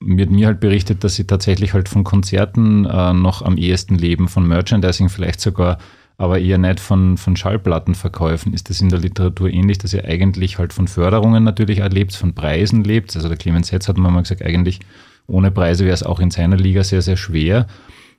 [0.00, 4.28] wird mir halt berichtet, dass sie tatsächlich halt von Konzerten äh, noch am ehesten leben,
[4.28, 5.78] von Merchandising vielleicht sogar,
[6.16, 8.54] aber eher nicht von, von Schallplattenverkäufen.
[8.54, 12.34] Ist das in der Literatur ähnlich, dass ihr eigentlich halt von Förderungen natürlich erlebt, von
[12.34, 13.14] Preisen lebt?
[13.14, 14.80] Also der Clemens Hetz hat mal gesagt, eigentlich
[15.26, 17.66] ohne Preise wäre es auch in seiner Liga sehr, sehr schwer.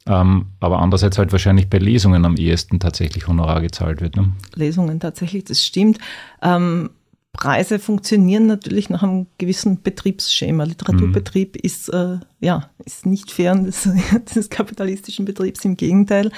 [0.08, 4.16] Ähm, aber andererseits halt wahrscheinlich bei Lesungen am ehesten tatsächlich Honorar gezahlt wird.
[4.16, 4.34] Ne?
[4.54, 5.98] Lesungen tatsächlich, das stimmt.
[6.44, 6.92] Ähm,
[7.34, 10.64] Preise funktionieren natürlich nach einem gewissen Betriebsschema.
[10.64, 11.62] Literaturbetrieb mhm.
[11.64, 13.90] ist, äh, ja, ist nicht fern des,
[14.36, 16.32] des kapitalistischen Betriebs, im Gegenteil.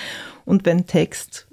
[0.45, 1.47] Und wenn Text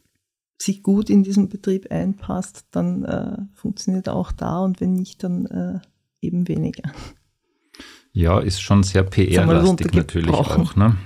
[0.56, 5.22] sich gut in diesen Betrieb einpasst, dann äh, funktioniert er auch da und wenn nicht,
[5.22, 6.90] dann äh, eben weniger.
[8.12, 10.76] Ja, ist schon sehr PR-lastig natürlich auch.
[10.76, 10.96] Ne?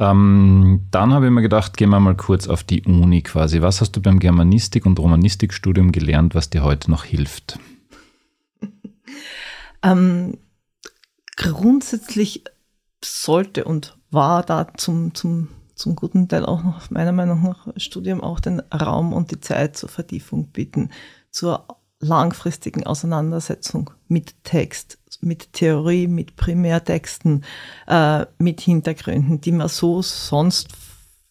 [0.00, 3.60] Ähm, dann habe ich mir gedacht, gehen wir mal kurz auf die Uni quasi.
[3.60, 7.58] Was hast du beim Germanistik- und Romanistikstudium gelernt, was dir heute noch hilft?
[9.82, 10.38] ähm,
[11.36, 12.44] grundsätzlich
[13.04, 18.22] sollte und war da zum, zum, zum guten Teil auch noch meiner Meinung nach Studium
[18.22, 20.88] auch den Raum und die Zeit zur Vertiefung bieten,
[21.30, 21.66] zur
[21.98, 27.44] langfristigen Auseinandersetzung mit Text, mit Theorie, mit Primärtexten,
[27.86, 30.68] äh, mit Hintergründen, die man so sonst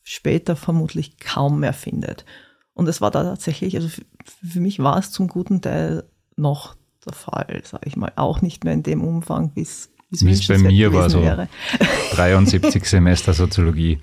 [0.03, 2.25] später vermutlich kaum mehr findet.
[2.73, 3.89] Und es war da tatsächlich, also
[4.25, 6.03] für mich war es zum guten Teil
[6.35, 6.75] noch
[7.05, 10.47] der Fall, sage ich mal, auch nicht mehr in dem Umfang, wie es wie es
[10.47, 11.47] bei mir war, so wäre.
[12.13, 13.99] 73 Semester Soziologie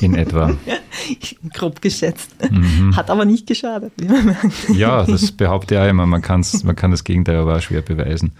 [0.00, 0.56] in etwa.
[1.52, 2.30] Grob geschätzt.
[2.48, 2.94] Mhm.
[2.94, 4.68] Hat aber nicht geschadet, wie man merkt.
[4.68, 6.06] Ja, das behaupte ich auch immer.
[6.06, 8.32] Man, kann's, man kann das Gegenteil aber auch schwer beweisen.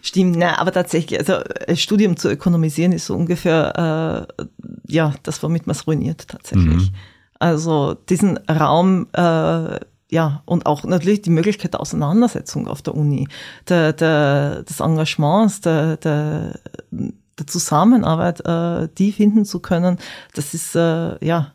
[0.00, 1.34] Stimmt, ne, aber tatsächlich, also
[1.66, 4.44] ein Studium zu ökonomisieren ist so ungefähr, äh,
[4.86, 6.90] ja, das, womit man es ruiniert tatsächlich.
[6.90, 6.96] Mhm.
[7.40, 9.78] Also diesen Raum äh,
[10.10, 13.28] ja, und auch natürlich die Möglichkeit der Auseinandersetzung auf der Uni,
[13.68, 16.58] der, der, des Engagements, der, der,
[16.90, 19.98] der Zusammenarbeit, äh, die finden zu können,
[20.34, 21.52] das ist, äh, ja,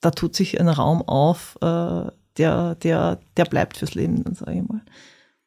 [0.00, 4.54] da tut sich ein Raum auf, äh, der, der, der bleibt fürs Leben, dann sage
[4.54, 4.80] ich mal.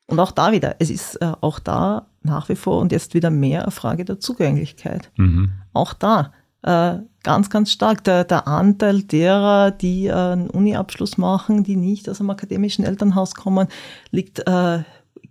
[0.07, 3.29] Und auch da wieder, es ist äh, auch da nach wie vor und jetzt wieder
[3.29, 5.11] mehr eine Frage der Zugänglichkeit.
[5.17, 5.51] Mhm.
[5.73, 6.31] Auch da,
[6.63, 8.03] äh, ganz, ganz stark.
[8.03, 13.35] Der, der Anteil derer, die äh, einen Uni-Abschluss machen, die nicht aus einem akademischen Elternhaus
[13.35, 13.67] kommen,
[14.11, 14.83] liegt äh,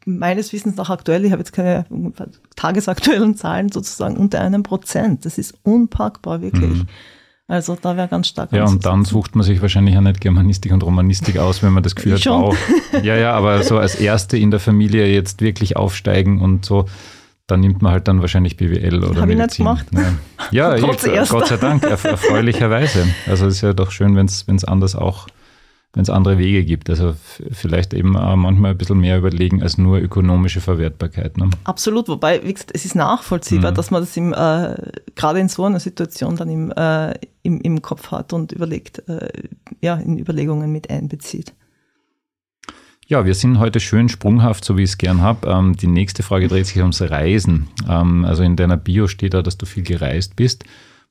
[0.04, 1.84] meines Wissens nach aktuell, ich habe jetzt keine
[2.56, 5.24] tagesaktuellen Zahlen, sozusagen unter einem Prozent.
[5.24, 6.82] Das ist unpackbar, wirklich.
[6.82, 6.86] Mhm.
[7.52, 8.50] Also da wäre ganz stark.
[8.52, 11.82] Ja, und dann sucht man sich wahrscheinlich auch nicht Germanistik und Romanistik aus, wenn man
[11.82, 12.56] das Gefühl hat, wow.
[13.02, 16.86] Ja, ja, aber so als Erste in der Familie jetzt wirklich aufsteigen und so,
[17.46, 19.66] dann nimmt man halt dann wahrscheinlich BWL oder Hab Medizin.
[19.66, 20.16] Ich nicht gemacht.
[20.50, 23.06] Ja, ja ich, Gott sei Dank, erfreulicherweise.
[23.26, 25.26] Also es ist ja doch schön, wenn es anders auch,
[25.94, 26.88] wenn es andere Wege gibt.
[26.88, 27.14] Also
[27.50, 31.36] vielleicht eben auch manchmal ein bisschen mehr überlegen als nur ökonomische Verwertbarkeit.
[31.36, 31.50] Ne?
[31.64, 33.74] Absolut, wobei, wie gesagt, es ist nachvollziehbar, mhm.
[33.74, 34.74] dass man das im, äh,
[35.14, 39.28] gerade in so einer Situation dann im, äh, im, im Kopf hat und überlegt, äh,
[39.80, 41.52] ja, in Überlegungen mit einbezieht.
[43.06, 45.46] Ja, wir sind heute schön sprunghaft, so wie ich es gern habe.
[45.46, 47.68] Ähm, die nächste Frage dreht sich ums Reisen.
[47.86, 50.64] Ähm, also in deiner Bio steht da, dass du viel gereist bist.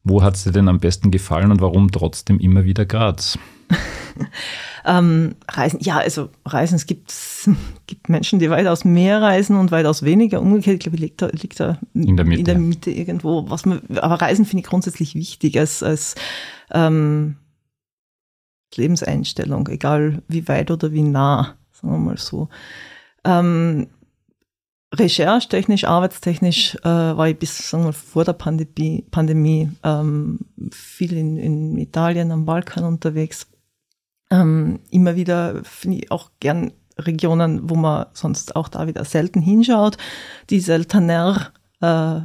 [0.03, 3.37] Wo hat es dir denn am besten gefallen und warum trotzdem immer wieder Graz?
[4.85, 7.13] ähm, Reisen, ja, also Reisen, es gibt,
[7.87, 10.41] gibt Menschen, die weitaus mehr reisen und weitaus weniger.
[10.41, 12.39] Umgekehrt, ich glaube, liegt da, liegt da in, der Mitte.
[12.39, 13.49] in der Mitte irgendwo.
[13.49, 16.15] Was man, aber Reisen finde ich grundsätzlich wichtig als, als
[16.71, 17.35] ähm,
[18.75, 22.49] Lebenseinstellung, egal wie weit oder wie nah sagen wir mal so.
[23.23, 23.87] Ähm,
[24.93, 30.39] Recherche-technisch, arbeitstechnisch äh, war ich bis sagen wir, vor der Pandemie, Pandemie ähm,
[30.71, 33.47] viel in, in Italien, am Balkan unterwegs.
[34.29, 39.41] Ähm, immer wieder finde ich auch gern Regionen, wo man sonst auch da wieder selten
[39.41, 39.97] hinschaut,
[40.49, 42.21] die seltener äh,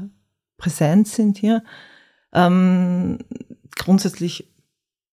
[0.59, 1.63] präsent sind hier.
[2.33, 3.19] Ähm,
[3.77, 4.53] grundsätzlich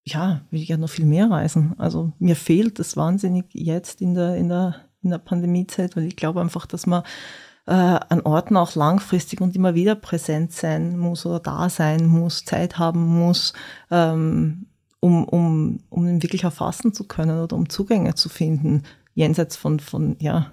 [0.05, 1.75] ja, will ich ja noch viel mehr reisen.
[1.77, 6.15] Also mir fehlt das wahnsinnig jetzt in der, in der, in der Pandemiezeit, weil ich
[6.15, 7.03] glaube einfach, dass man
[7.65, 12.45] äh, an Orten auch langfristig und immer wieder präsent sein muss oder da sein muss,
[12.45, 13.53] Zeit haben muss,
[13.89, 14.67] ähm,
[14.99, 19.79] um, um, um ihn wirklich erfassen zu können oder um Zugänge zu finden, jenseits von,
[19.79, 20.51] von ja,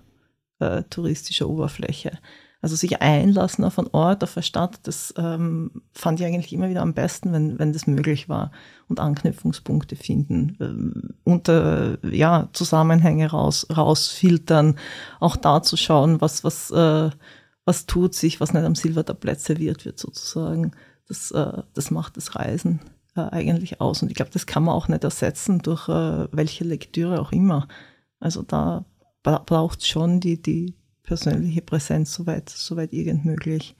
[0.58, 2.18] äh, touristischer Oberfläche.
[2.62, 6.68] Also sich einlassen auf einen Ort, auf eine Stadt, das ähm, fand ich eigentlich immer
[6.68, 8.51] wieder am besten, wenn, wenn das möglich war
[8.88, 14.77] und Anknüpfungspunkte finden, ähm, unter ja, Zusammenhänge raus, rausfiltern,
[15.20, 17.11] auch da zu schauen, was, was, äh,
[17.64, 20.73] was tut sich, was nicht am Silbertablett serviert wird sozusagen.
[21.09, 22.81] Das, äh, das macht das Reisen
[23.16, 24.03] äh, eigentlich aus.
[24.03, 27.68] Und ich glaube, das kann man auch nicht ersetzen durch äh, welche Lektüre auch immer.
[28.18, 28.85] Also da
[29.23, 30.75] braucht schon die, die,
[31.11, 33.75] persönliche Präsenz, soweit, soweit irgend möglich.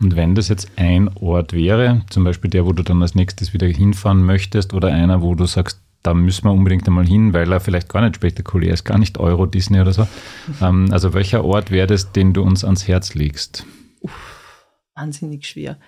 [0.00, 3.52] Und wenn das jetzt ein Ort wäre, zum Beispiel der, wo du dann als nächstes
[3.52, 7.52] wieder hinfahren möchtest, oder einer, wo du sagst, da müssen wir unbedingt einmal hin, weil
[7.52, 10.08] er vielleicht gar nicht spektakulär ist, gar nicht Euro Disney oder so.
[10.62, 13.66] ähm, also welcher Ort wäre das, den du uns ans Herz legst?
[14.00, 15.78] Uff, wahnsinnig schwer.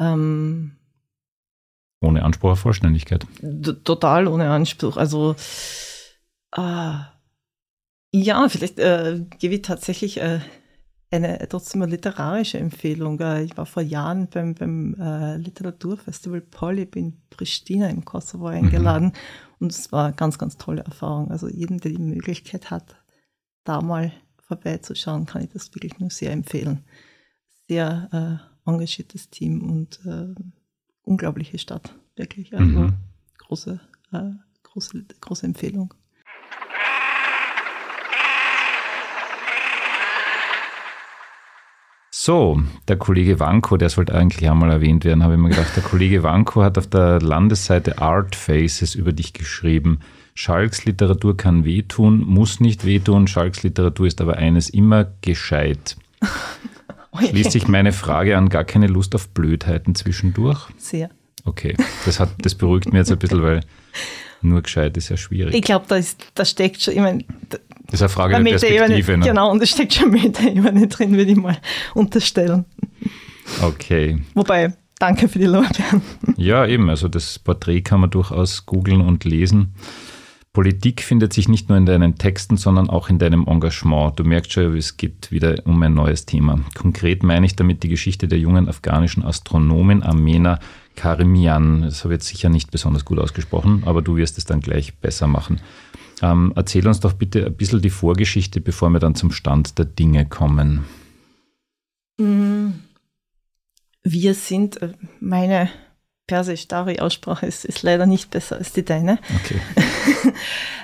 [0.00, 0.72] Ähm,
[2.00, 3.28] ohne Anspruch auf Vollständigkeit.
[3.84, 4.96] Total ohne Anspruch.
[4.96, 5.36] Also
[6.56, 6.98] äh,
[8.12, 10.40] ja, vielleicht äh, gebe ich tatsächlich äh,
[11.10, 13.18] eine trotzdem eine literarische Empfehlung.
[13.20, 18.54] Äh, ich war vor Jahren beim, beim äh, Literaturfestival Polyp in Pristina im Kosovo mhm.
[18.54, 19.12] eingeladen mhm.
[19.60, 21.30] und es war eine ganz, ganz tolle Erfahrung.
[21.30, 22.96] Also jedem, der die Möglichkeit hat,
[23.64, 26.84] da mal vorbeizuschauen, kann ich das wirklich nur sehr empfehlen.
[27.68, 28.08] Sehr
[28.66, 30.34] äh, engagiertes Team und äh,
[31.02, 32.52] unglaubliche Stadt, wirklich.
[32.52, 32.94] Also mhm.
[33.38, 33.80] große,
[34.64, 35.94] große, große Empfehlung.
[42.22, 45.74] So, der Kollege Wanko, der sollte eigentlich einmal erwähnt werden, habe ich mir gedacht.
[45.74, 50.00] Der Kollege Wanko hat auf der Landesseite Art Faces über dich geschrieben.
[50.34, 53.26] Schalks Literatur kann wehtun, muss nicht wehtun.
[53.26, 55.96] Schalks Literatur ist aber eines immer gescheit.
[57.18, 60.68] Schließt sich meine Frage an, gar keine Lust auf Blödheiten zwischendurch?
[60.76, 61.08] Sehr.
[61.46, 63.60] Okay, das, hat, das beruhigt mich jetzt ein bisschen, weil
[64.42, 65.54] nur gescheit ist ja schwierig.
[65.54, 65.98] Ich glaube, da,
[66.34, 67.24] da steckt schon, ich meine,
[67.90, 69.18] das ist eine Frage der Perspektive.
[69.18, 69.26] Ne?
[69.26, 71.58] Genau, und da steckt schon Meta-Ebene drin, würde ich mal
[71.94, 72.64] unterstellen.
[73.62, 74.18] Okay.
[74.34, 76.02] Wobei, danke für die Lorbeeren.
[76.36, 79.74] Ja, eben, also das Porträt kann man durchaus googeln und lesen.
[80.52, 84.18] Politik findet sich nicht nur in deinen Texten, sondern auch in deinem Engagement.
[84.18, 86.58] Du merkst schon, es geht wieder um ein neues Thema.
[86.74, 90.58] Konkret meine ich damit die Geschichte der jungen afghanischen Astronomin Amena
[90.96, 91.82] Karimian.
[91.82, 94.96] Das habe ich jetzt sicher nicht besonders gut ausgesprochen, aber du wirst es dann gleich
[94.96, 95.60] besser machen.
[96.22, 99.86] Ähm, erzähl uns doch bitte ein bisschen die Vorgeschichte, bevor wir dann zum Stand der
[99.86, 100.84] Dinge kommen.
[102.18, 102.70] Mm.
[104.02, 105.70] Wir sind, äh, meine
[106.26, 109.18] Persisch-Dari-Aussprache ist, ist leider nicht besser als die deine.
[109.42, 109.60] Okay.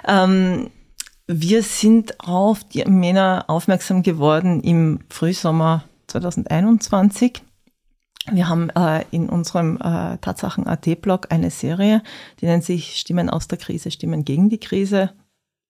[0.07, 0.71] ähm,
[1.27, 7.43] wir sind auf die Männer aufmerksam geworden im Frühsommer 2021.
[8.33, 12.03] Wir haben äh, in unserem äh, Tatsachen.at-Blog eine Serie,
[12.41, 15.13] die nennt sich Stimmen aus der Krise, Stimmen gegen die Krise.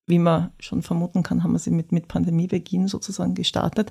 [0.07, 3.91] Wie man schon vermuten kann, haben wir sie mit, mit Pandemiebeginn sozusagen gestartet.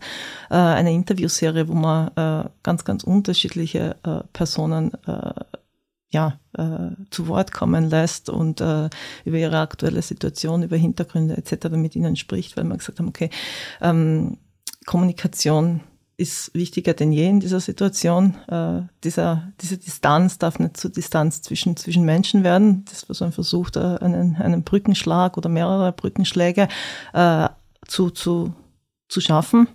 [0.49, 5.34] Äh, eine Interviewserie, wo man äh, ganz, ganz unterschiedliche äh, Personen äh,
[6.10, 8.89] ja, äh, zu Wort kommen lässt und äh,
[9.25, 11.69] über ihre aktuelle Situation, über Hintergründe etc.
[11.71, 13.30] mit ihnen spricht, weil wir gesagt haben, okay,
[13.82, 14.38] ähm,
[14.86, 15.82] Kommunikation
[16.17, 18.36] ist wichtiger denn je in dieser Situation.
[18.47, 22.86] Äh, dieser, diese Distanz darf nicht zur Distanz zwischen, zwischen Menschen werden.
[22.86, 26.67] Das was man versucht, äh, einen, einen Brückenschlag oder mehrere Brückenschläge
[27.13, 27.49] äh,
[27.88, 28.54] zu, zu,
[29.10, 29.67] zu schaffen.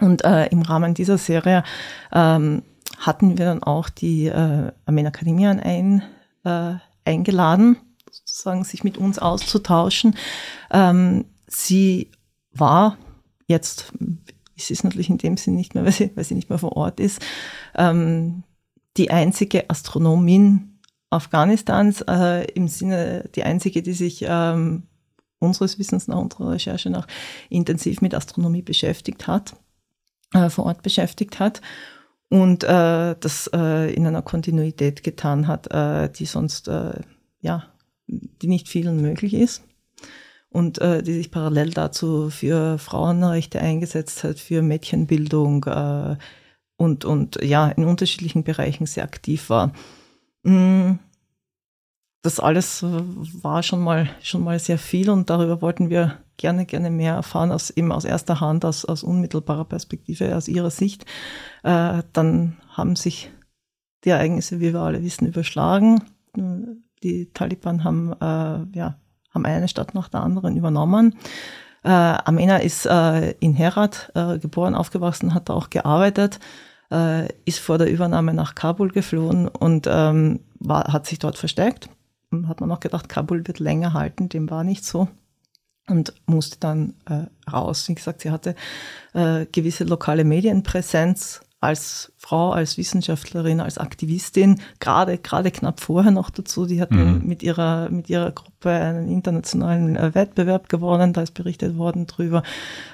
[0.00, 1.62] Und äh, im Rahmen dieser Serie
[2.12, 2.62] ähm,
[2.98, 6.02] hatten wir dann auch die äh, Akademien ein,
[6.44, 7.76] äh, eingeladen,
[8.10, 10.16] sozusagen sich mit uns auszutauschen.
[10.70, 12.10] Ähm, sie
[12.52, 12.96] war
[13.46, 13.92] jetzt,
[14.64, 16.76] es ist natürlich in dem Sinn nicht mehr, weil sie, weil sie nicht mehr vor
[16.76, 17.20] Ort ist,
[17.76, 18.42] ähm,
[18.96, 20.78] die einzige Astronomin
[21.10, 24.84] Afghanistans, äh, im Sinne die einzige, die sich ähm,
[25.40, 27.06] unseres Wissens nach unserer Recherche nach
[27.48, 29.56] intensiv mit Astronomie beschäftigt hat,
[30.34, 31.60] äh, vor Ort beschäftigt hat
[32.28, 37.00] und äh, das äh, in einer Kontinuität getan hat, äh, die sonst äh,
[37.40, 37.64] ja,
[38.06, 39.62] die nicht vielen möglich ist
[40.50, 46.16] und äh, die sich parallel dazu für Frauenrechte eingesetzt hat, für Mädchenbildung äh,
[46.76, 49.72] und und ja in unterschiedlichen Bereichen sehr aktiv war.
[50.42, 50.98] Mm
[52.22, 56.90] das alles war schon mal, schon mal sehr viel und darüber wollten wir gerne, gerne
[56.90, 61.04] mehr erfahren, aus, eben aus erster Hand, aus, aus unmittelbarer Perspektive, aus ihrer Sicht.
[61.62, 63.30] Äh, dann haben sich
[64.04, 66.02] die Ereignisse, wie wir alle wissen, überschlagen.
[67.02, 68.98] Die Taliban haben, äh, ja,
[69.34, 71.16] haben eine Stadt nach der anderen übernommen.
[71.82, 76.40] Äh, Amena ist äh, in Herat äh, geboren, aufgewachsen, hat da auch gearbeitet,
[76.90, 81.88] äh, ist vor der Übernahme nach Kabul geflohen und ähm, war, hat sich dort verstärkt
[82.46, 85.08] hat man noch gedacht, Kabul wird länger halten, dem war nicht so
[85.88, 87.88] und musste dann äh, raus.
[87.88, 88.54] Wie gesagt, sie hatte
[89.12, 96.30] äh, gewisse lokale Medienpräsenz als Frau, als Wissenschaftlerin, als Aktivistin, gerade gerade knapp vorher noch
[96.30, 96.66] dazu.
[96.66, 97.26] Die hatten mhm.
[97.26, 101.12] mit ihrer mit ihrer Gruppe einen internationalen äh, Wettbewerb gewonnen.
[101.12, 102.42] Da ist berichtet worden drüber.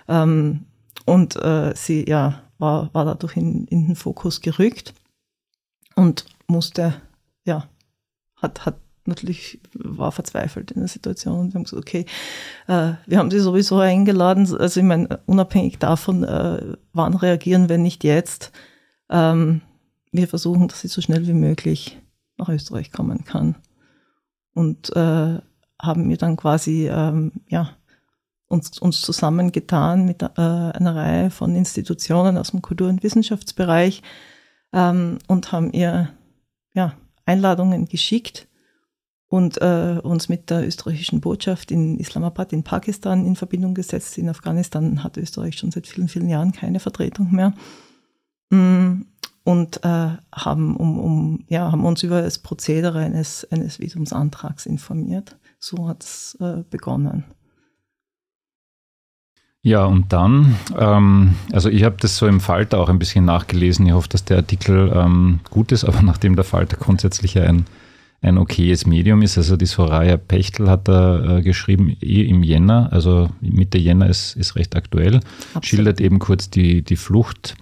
[0.08, 0.66] Ähm,
[1.04, 4.94] und äh, sie ja war war dadurch in, in den Fokus gerückt
[5.94, 6.94] und musste
[7.44, 7.68] ja
[8.36, 8.74] hat hat
[9.06, 12.06] natürlich war verzweifelt in der Situation und wir haben gesagt, okay,
[12.66, 17.82] äh, wir haben sie sowieso eingeladen, also ich meine, unabhängig davon, äh, wann reagieren, wenn
[17.82, 18.52] nicht jetzt,
[19.10, 19.62] ähm,
[20.12, 21.98] wir versuchen, dass sie so schnell wie möglich
[22.38, 23.56] nach Österreich kommen kann.
[24.54, 25.38] Und äh,
[25.80, 27.76] haben wir dann quasi, ähm, ja,
[28.48, 34.02] uns, uns zusammengetan mit äh, einer Reihe von Institutionen aus dem Kultur- und Wissenschaftsbereich
[34.72, 36.10] ähm, und haben ihr
[36.74, 38.46] ja, Einladungen geschickt
[39.28, 44.18] und äh, uns mit der österreichischen Botschaft in Islamabad in Pakistan in Verbindung gesetzt.
[44.18, 47.52] In Afghanistan hat Österreich schon seit vielen, vielen Jahren keine Vertretung mehr.
[48.50, 49.02] Mm,
[49.42, 55.36] und äh, haben, um, um, ja, haben uns über das Prozedere eines, eines Visumsantrags informiert.
[55.58, 57.24] So hat es äh, begonnen.
[59.62, 63.86] Ja, und dann, ähm, also ich habe das so im Falter auch ein bisschen nachgelesen.
[63.86, 67.66] Ich hoffe, dass der Artikel ähm, gut ist, aber nachdem der Falter grundsätzlich ein
[68.26, 69.38] ein okayes Medium ist.
[69.38, 74.36] Also die Soraya Pechtel hat da äh, geschrieben, eh im Jänner, also Mitte Jänner ist,
[74.36, 75.20] ist recht aktuell,
[75.54, 75.66] Absolut.
[75.66, 77.56] schildert eben kurz die, die Flucht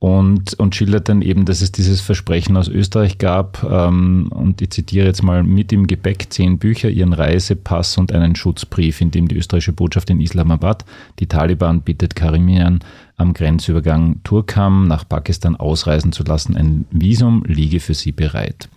[0.00, 3.62] und, und schildert dann eben, dass es dieses Versprechen aus Österreich gab.
[3.62, 8.34] Ähm, und ich zitiere jetzt mal, mit im Gepäck zehn Bücher, ihren Reisepass und einen
[8.34, 10.86] Schutzbrief, in dem die österreichische Botschaft in Islamabad
[11.18, 12.80] die Taliban bittet, Karimian
[13.18, 16.56] am Grenzübergang Turkam nach Pakistan ausreisen zu lassen.
[16.56, 18.70] Ein Visum liege für sie bereit.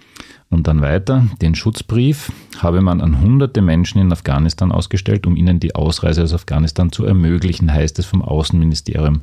[0.54, 5.60] Und dann weiter, den Schutzbrief habe man an hunderte Menschen in Afghanistan ausgestellt, um ihnen
[5.60, 9.22] die Ausreise aus Afghanistan zu ermöglichen, heißt es vom Außenministerium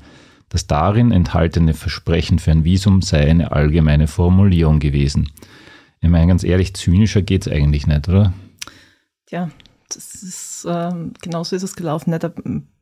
[0.51, 5.31] das darin enthaltene Versprechen für ein Visum sei eine allgemeine Formulierung gewesen.
[6.01, 8.33] Ich meine, ganz ehrlich, zynischer geht es eigentlich nicht, oder?
[9.31, 9.51] Ja,
[9.89, 12.11] das ist, ähm, genauso ist es gelaufen.
[12.11, 12.33] Der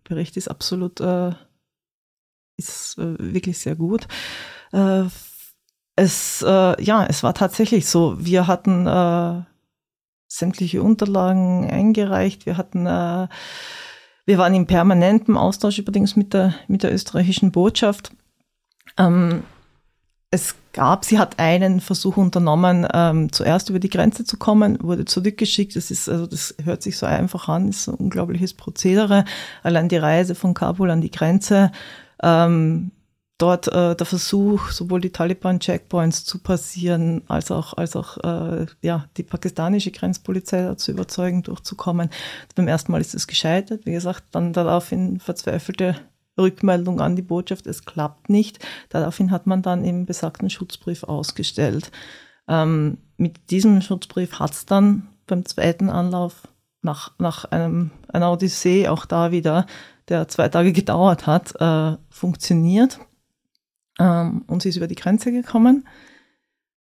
[0.05, 1.33] Bericht ist absolut, äh,
[2.57, 4.09] ist äh, wirklich sehr gut.
[5.99, 8.17] Es, äh, ja, es war tatsächlich so.
[8.19, 9.43] Wir hatten äh,
[10.29, 12.47] sämtliche Unterlagen eingereicht.
[12.47, 13.29] Wir hatten äh,
[14.29, 18.13] wir waren im permanentem Austausch übrigens mit der, mit der österreichischen Botschaft.
[18.99, 19.43] Ähm,
[20.31, 25.07] es gab, sie hat einen Versuch unternommen, ähm, zuerst über die Grenze zu kommen, wurde
[25.07, 25.77] zurückgeschickt.
[25.77, 29.25] Das ist, also das hört sich so einfach an, ist ein unglaubliches Prozedere.
[29.63, 31.73] Allein die Reise von Kabul an die Grenze,
[32.23, 32.91] ähm,
[33.39, 39.07] dort äh, der Versuch, sowohl die Taliban-Checkpoints zu passieren, als auch, als auch äh, ja,
[39.17, 42.11] die pakistanische Grenzpolizei zu überzeugen, durchzukommen.
[42.57, 43.87] Beim ersten Mal ist es gescheitert.
[43.87, 45.95] Wie gesagt, dann daraufhin verzweifelte
[46.37, 48.59] Rückmeldung an die Botschaft, es klappt nicht.
[48.89, 51.91] Daraufhin hat man dann eben besagten Schutzbrief ausgestellt.
[52.49, 56.49] Ähm, mit diesem Schutzbrief hat es dann beim zweiten Anlauf
[56.83, 59.67] nach, nach einem, einer Odyssee auch da wieder,
[60.09, 62.99] der zwei Tage gedauert hat, äh, funktioniert
[63.99, 65.87] ähm, und sie ist über die Grenze gekommen.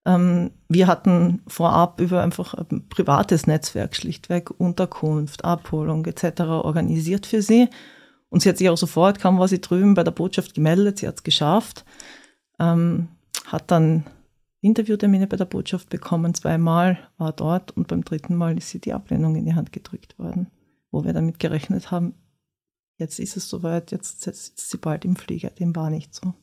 [0.06, 6.42] Ähm, wir hatten vorab über einfach ein privates Netzwerk schlichtweg Unterkunft, Abholung etc.
[6.42, 7.70] organisiert für sie.
[8.30, 11.08] Und sie hat sich auch sofort, kaum war sie drüben bei der Botschaft gemeldet, sie
[11.08, 11.86] hat es geschafft,
[12.60, 13.10] ähm,
[13.46, 14.06] hat dann
[14.62, 18.94] Interviewtermine bei der Botschaft bekommen, zweimal war dort und beim dritten Mal ist sie die
[18.94, 20.48] Ablehnung in die Hand gedrückt worden,
[20.92, 22.16] wo wir damit gerechnet haben,
[22.98, 26.34] jetzt ist es soweit, jetzt sitzt sie bald im Flieger, dem war nicht so.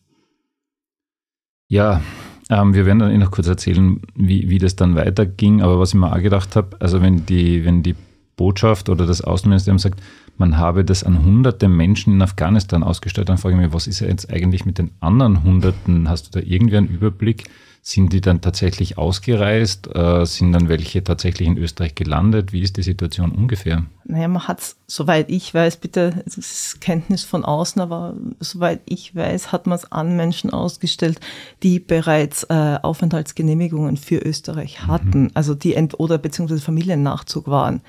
[1.69, 2.03] Ja,
[2.51, 5.63] ähm, wir werden dann eh noch kurz erzählen, wie, wie das dann weiterging.
[5.63, 7.97] Aber was ich mir auch gedacht habe, also wenn die, wenn die
[8.37, 10.01] Botschaft oder das Außenministerium sagt,
[10.37, 14.01] man habe das an hunderte Menschen in Afghanistan ausgestellt, dann frage ich mich, was ist
[14.01, 16.09] jetzt eigentlich mit den anderen Hunderten?
[16.09, 17.45] Hast du da irgendwie einen Überblick?
[17.87, 19.95] Sind die dann tatsächlich ausgereist?
[19.95, 22.51] Äh, sind dann welche tatsächlich in Österreich gelandet?
[22.51, 23.85] Wie ist die Situation ungefähr?
[24.07, 28.81] Naja, man hat es, soweit ich weiß, bitte, es ist Kenntnis von außen, aber soweit
[28.87, 31.21] ich weiß, hat man es an Menschen ausgestellt,
[31.63, 35.31] die bereits äh, Aufenthaltsgenehmigungen für Österreich hatten, mhm.
[35.35, 37.83] also die ent oder beziehungsweise Familiennachzug waren.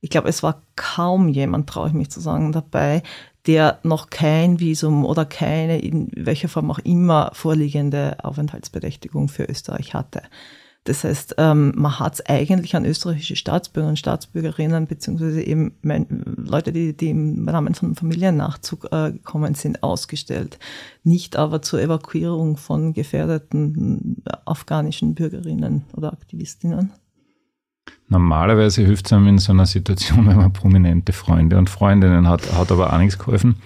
[0.00, 3.02] Ich glaube, es war kaum jemand, traue ich mich zu sagen, dabei,
[3.46, 9.94] der noch kein Visum oder keine, in welcher Form auch immer, vorliegende Aufenthaltsberechtigung für Österreich
[9.94, 10.22] hatte.
[10.84, 16.72] Das heißt, ähm, man hat es eigentlich an österreichische Staatsbürger und Staatsbürgerinnen, beziehungsweise eben Leute,
[16.72, 20.58] die, die im Rahmen von Familiennachzug äh, gekommen sind, ausgestellt.
[21.04, 26.92] Nicht aber zur Evakuierung von gefährdeten afghanischen Bürgerinnen oder Aktivistinnen.
[28.10, 32.52] Normalerweise hilft es einem in so einer Situation, wenn man prominente Freunde und Freundinnen hat,
[32.52, 33.56] hat aber auch nichts geholfen.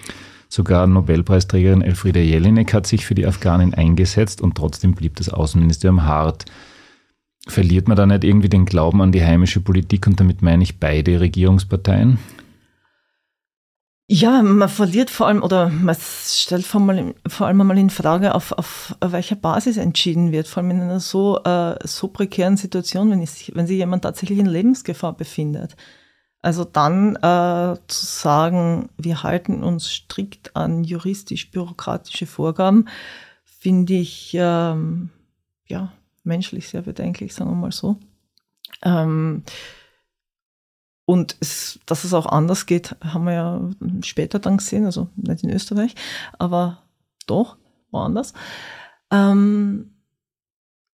[0.49, 6.05] Sogar Nobelpreisträgerin Elfriede Jelinek hat sich für die Afghanen eingesetzt und trotzdem blieb das Außenministerium
[6.05, 6.45] hart.
[7.49, 10.79] Verliert man da nicht irgendwie den Glauben an die heimische Politik und damit meine ich
[10.79, 12.19] beide Regierungsparteien?
[14.07, 18.35] Ja, man verliert vor allem oder man stellt vor allem, vor allem mal in Frage,
[18.35, 23.11] auf, auf welcher Basis entschieden wird, vor allem in einer so, äh, so prekären Situation,
[23.11, 25.77] wenn, ich, wenn sich jemand tatsächlich in Lebensgefahr befindet.
[26.43, 32.89] Also dann äh, zu sagen, wir halten uns strikt an juristisch-bürokratische Vorgaben,
[33.45, 35.09] finde ich ähm,
[35.67, 35.95] ja
[36.25, 37.97] menschlich sehr bedenklich, sagen wir mal so.
[38.83, 39.45] Ähm,
[41.07, 43.71] und es, dass es auch anders geht, haben wir ja
[44.03, 45.95] später dann gesehen, also nicht in Österreich,
[46.39, 46.83] aber
[47.27, 47.57] doch
[47.91, 48.33] woanders.
[49.11, 49.95] Ähm,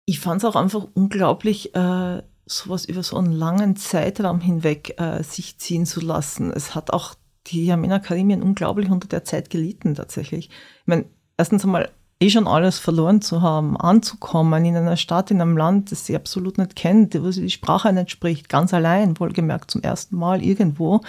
[0.04, 5.22] ich fand es auch einfach unglaublich, äh, sowas über so einen langen Zeitraum hinweg äh,
[5.22, 6.52] sich ziehen zu lassen.
[6.52, 7.14] Es hat auch
[7.46, 10.46] die Jamina Karimien unglaublich unter der Zeit gelitten tatsächlich.
[10.46, 11.04] Ich meine,
[11.36, 11.90] erstens einmal
[12.20, 16.14] eh schon alles verloren zu haben, anzukommen in einer Stadt, in einem Land, das sie
[16.14, 20.42] absolut nicht kennt, wo sie die Sprache nicht spricht, ganz allein, wohlgemerkt zum ersten Mal
[20.42, 21.00] irgendwo,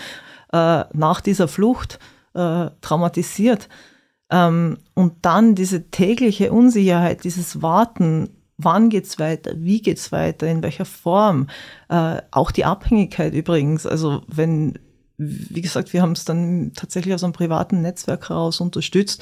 [0.53, 1.99] äh, nach dieser Flucht
[2.33, 3.67] äh, traumatisiert.
[4.29, 10.63] Ähm, und dann diese tägliche Unsicherheit, dieses Warten, wann geht's weiter, wie geht's weiter, in
[10.63, 11.47] welcher Form,
[11.89, 14.79] äh, auch die Abhängigkeit übrigens, also wenn
[15.23, 19.21] wie gesagt, wir haben es dann tatsächlich aus einem privaten Netzwerk heraus unterstützt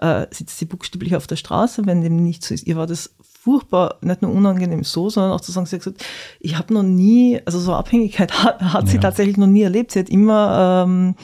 [0.00, 2.66] äh, sitzt sie buchstäblich auf der Straße, wenn dem nicht so ist.
[2.66, 6.04] Ihr war das furchtbar, nicht nur unangenehm so, sondern auch zu sagen, sie hat gesagt,
[6.40, 9.92] ich habe noch nie, also so Abhängigkeit hat, hat sie tatsächlich noch nie erlebt.
[9.92, 11.14] Sie hat immer ähm,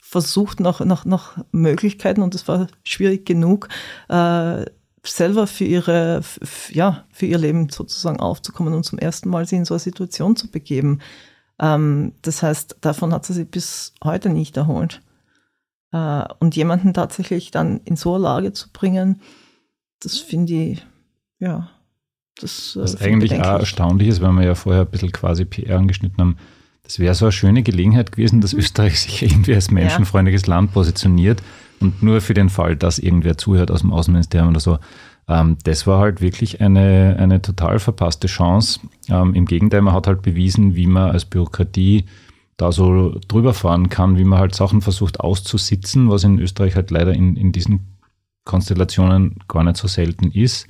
[0.00, 3.68] versucht nach, nach, nach Möglichkeiten und es war schwierig genug,
[4.08, 4.64] äh,
[5.04, 6.20] selber für ihre,
[6.70, 10.36] ja, für ihr Leben sozusagen aufzukommen und zum ersten Mal sie in so eine Situation
[10.36, 11.00] zu begeben.
[11.58, 15.02] Ähm, das heißt, davon hat sie sich bis heute nicht erholt.
[15.92, 19.20] Äh, und jemanden tatsächlich dann in so eine Lage zu bringen,
[20.00, 20.86] das finde ich,
[21.38, 21.68] ja,
[22.40, 22.76] das.
[22.76, 26.18] Äh, Was eigentlich auch erstaunlich ist, weil wir ja vorher ein bisschen quasi PR angeschnitten
[26.18, 26.36] haben,
[26.82, 28.60] das wäre so eine schöne Gelegenheit gewesen, dass mhm.
[28.60, 30.54] Österreich sich irgendwie als menschenfreundliches ja.
[30.54, 31.42] Land positioniert
[31.80, 34.78] und nur für den Fall, dass irgendwer zuhört aus dem Außenministerium oder so.
[35.28, 38.80] Ähm, das war halt wirklich eine, eine total verpasste Chance.
[39.08, 42.06] Ähm, Im Gegenteil, man hat halt bewiesen, wie man als Bürokratie
[42.62, 46.90] da so drüber fahren kann, wie man halt Sachen versucht auszusitzen, was in Österreich halt
[46.92, 47.98] leider in, in diesen
[48.44, 50.68] Konstellationen gar nicht so selten ist.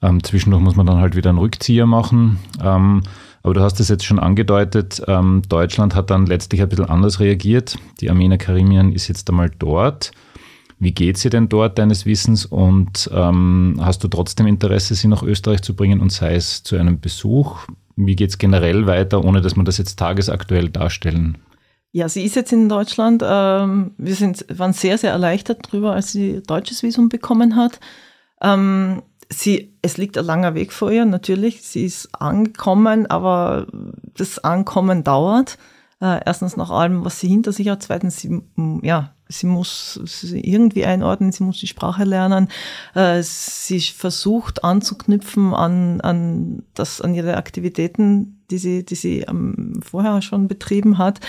[0.00, 2.38] Ähm, zwischendurch muss man dann halt wieder einen Rückzieher machen.
[2.62, 3.02] Ähm,
[3.42, 7.18] aber du hast es jetzt schon angedeutet, ähm, Deutschland hat dann letztlich ein bisschen anders
[7.18, 7.76] reagiert.
[8.00, 10.12] Die Amina Karimian ist jetzt einmal dort.
[10.78, 15.22] Wie geht sie denn dort deines Wissens und ähm, hast du trotzdem Interesse, sie nach
[15.22, 17.66] Österreich zu bringen und sei es zu einem Besuch?
[17.96, 21.38] Wie geht es generell weiter, ohne dass man das jetzt tagesaktuell darstellen?
[21.92, 23.22] Ja, sie ist jetzt in Deutschland.
[23.24, 27.80] Ähm, wir sind, waren sehr, sehr erleichtert darüber, als sie deutsches Visum bekommen hat.
[28.40, 31.62] Ähm, sie, es liegt ein langer Weg vor ihr, natürlich.
[31.62, 33.66] Sie ist angekommen, aber
[34.16, 35.58] das Ankommen dauert.
[36.02, 37.84] Äh, erstens nach allem, was sie hinter sich hat.
[37.84, 38.42] Zweitens, sie,
[38.82, 40.00] ja, sie muss
[40.32, 42.48] irgendwie einordnen, sie muss die Sprache lernen.
[42.94, 49.80] Äh, sie versucht anzuknüpfen an, an, das, an ihre Aktivitäten, die sie, die sie ähm,
[49.80, 51.20] vorher schon betrieben hat.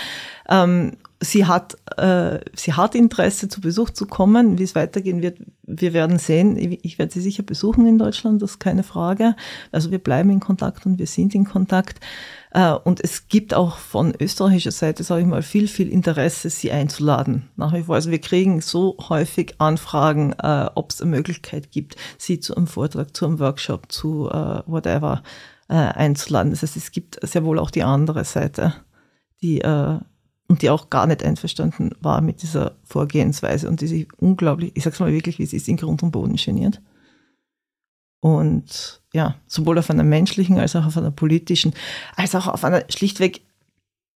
[0.48, 4.58] Ähm, sie hat, äh, sie hat Interesse, zu Besuch zu kommen.
[4.58, 6.56] Wie es weitergehen wird, wir werden sehen.
[6.82, 9.36] Ich werde sie sicher besuchen in Deutschland, das ist keine Frage.
[9.70, 12.00] Also wir bleiben in Kontakt und wir sind in Kontakt.
[12.54, 16.70] Äh, und es gibt auch von österreichischer Seite, sage ich mal, viel, viel Interesse, sie
[16.70, 17.50] einzuladen.
[17.56, 17.96] Nach wie vor.
[17.96, 22.68] Also wir kriegen so häufig Anfragen, äh, ob es eine Möglichkeit gibt, sie zu einem
[22.68, 25.22] Vortrag, zu einem Workshop, zu äh, whatever
[25.66, 26.50] einzuladen.
[26.50, 28.74] Das heißt, es gibt sehr wohl auch die andere Seite,
[29.40, 34.72] die und die auch gar nicht einverstanden war mit dieser Vorgehensweise und die sich unglaublich,
[34.74, 36.82] ich sag's mal wirklich, wie sie ist, in Grund und Boden geniert.
[38.20, 41.72] Und ja, sowohl auf einer menschlichen als auch auf einer politischen,
[42.16, 43.42] als auch auf einer schlichtweg,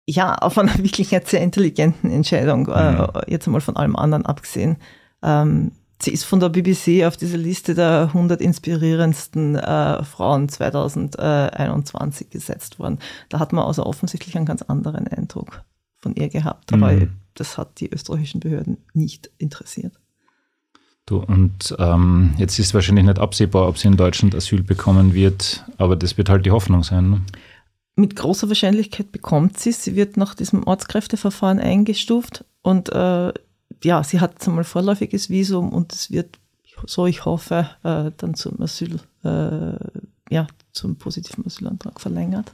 [0.07, 2.99] ja, auf einer wirklich sehr intelligenten Entscheidung, äh, mhm.
[3.15, 4.77] äh, jetzt einmal von allem anderen abgesehen.
[5.23, 5.71] Ähm,
[6.03, 12.81] sie ist von der BBC auf diese Liste der 100 inspirierendsten äh, Frauen 2021 gesetzt
[12.81, 12.99] worden.
[13.29, 15.63] Da hat man also offensichtlich einen ganz anderen Eindruck
[16.01, 17.13] von ihr gehabt, aber mhm.
[17.35, 19.93] das hat die österreichischen Behörden nicht interessiert.
[21.09, 25.65] Du, und ähm, jetzt ist wahrscheinlich nicht absehbar, ob sie in Deutschland Asyl bekommen wird,
[25.79, 27.09] aber das wird halt die Hoffnung sein.
[27.09, 27.23] Ne?
[27.97, 33.33] Mit großer Wahrscheinlichkeit bekommt sie Sie wird nach diesem Ortskräfteverfahren eingestuft und äh,
[33.83, 36.39] ja, sie hat jetzt einmal vorläufiges Visum und es wird,
[36.85, 39.79] so ich hoffe, äh, dann zum Asyl, äh,
[40.31, 42.53] ja, zum positiven Asylantrag verlängert.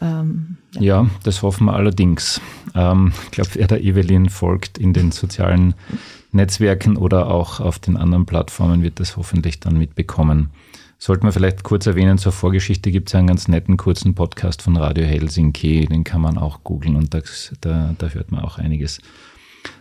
[0.00, 0.82] Ähm, ja.
[0.82, 1.10] ja.
[1.22, 2.40] das hoffen wir allerdings.
[2.74, 5.74] Ähm, ich glaube, wer der Evelyn folgt in den sozialen
[6.32, 10.50] Netzwerken oder auch auf den anderen Plattformen, wird das hoffentlich dann mitbekommen.
[10.98, 14.76] Sollten wir vielleicht kurz erwähnen, zur Vorgeschichte gibt es einen ganz netten kurzen Podcast von
[14.76, 19.00] Radio Helsinki, den kann man auch googeln und das, da, da hört man auch einiges.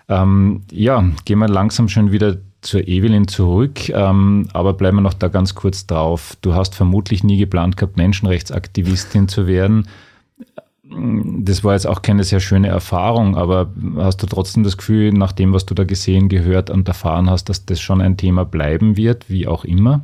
[0.07, 5.13] Ähm, ja, gehen wir langsam schon wieder zur Evelyn zurück, ähm, aber bleiben wir noch
[5.13, 6.37] da ganz kurz drauf.
[6.41, 9.87] Du hast vermutlich nie geplant gehabt, Menschenrechtsaktivistin zu werden
[10.91, 15.31] das war jetzt auch keine sehr schöne Erfahrung, aber hast du trotzdem das Gefühl, nach
[15.31, 18.97] dem, was du da gesehen, gehört und erfahren hast, dass das schon ein Thema bleiben
[18.97, 20.01] wird, wie auch immer?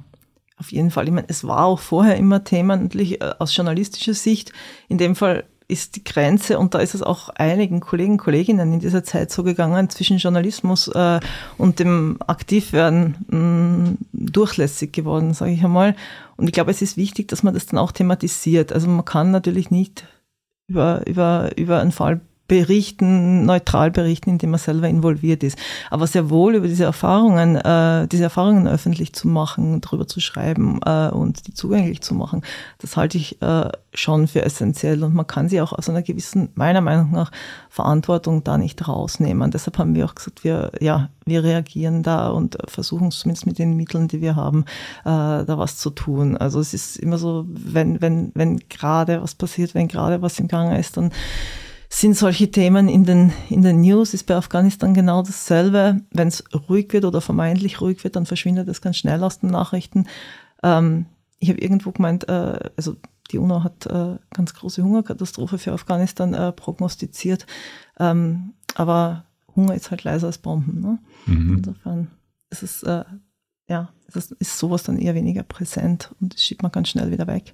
[0.58, 1.06] Auf jeden Fall.
[1.06, 4.54] Ich meine, es war auch vorher immer Thema, natürlich äh, aus journalistischer Sicht.
[4.88, 8.80] In dem Fall ist die Grenze, und da ist es auch einigen Kollegen Kolleginnen in
[8.80, 11.20] dieser Zeit so gegangen, zwischen Journalismus äh,
[11.58, 15.96] und dem Aktivwerden mh, mm, durchlässig geworden, sage ich einmal.
[16.38, 18.72] Und ich glaube, es ist wichtig, dass man das dann auch thematisiert.
[18.72, 20.06] Also man kann natürlich nicht
[20.68, 25.58] über, über, über einen Fall berichten, neutral berichten, indem man selber involviert ist.
[25.90, 30.80] Aber sehr wohl über diese Erfahrungen, äh, diese Erfahrungen öffentlich zu machen, darüber zu schreiben
[30.86, 32.44] äh, und die zugänglich zu machen,
[32.80, 36.50] das halte ich äh, schon für essentiell und man kann sie auch aus einer gewissen,
[36.56, 37.32] meiner Meinung nach,
[37.70, 39.52] Verantwortung da nicht rausnehmen.
[39.52, 43.76] Deshalb haben wir auch gesagt, wir, ja, wir reagieren da und versuchen zumindest mit den
[43.76, 44.66] Mitteln, die wir haben,
[45.02, 46.38] äh, da was zu tun.
[46.38, 50.48] Also es ist immer so, wenn, wenn, wenn gerade was passiert, wenn gerade was im
[50.48, 51.12] Gange ist, dann
[52.02, 56.02] sind solche Themen in den, in den News, ist bei Afghanistan genau dasselbe.
[56.12, 59.50] Wenn es ruhig wird oder vermeintlich ruhig wird, dann verschwindet es ganz schnell aus den
[59.50, 60.06] Nachrichten.
[60.62, 61.06] Ähm,
[61.40, 62.98] ich habe irgendwo gemeint, äh, also
[63.32, 67.48] die UNO hat äh, ganz große Hungerkatastrophe für Afghanistan äh, prognostiziert.
[67.98, 69.24] Ähm, aber
[69.56, 70.82] Hunger ist halt leiser als Bomben.
[70.82, 71.00] Ne?
[71.28, 71.58] Mhm.
[71.58, 72.12] Insofern
[72.50, 73.06] ist es, äh,
[73.70, 77.28] ja, ist, ist sowas dann eher weniger präsent und das schiebt man ganz schnell wieder
[77.28, 77.54] weg.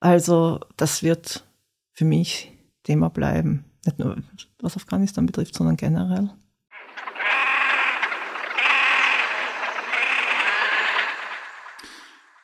[0.00, 1.44] Also das wird
[1.92, 2.53] für mich
[2.84, 3.64] Thema bleiben.
[3.84, 4.16] Nicht nur
[4.60, 6.30] was Afghanistan betrifft, sondern generell.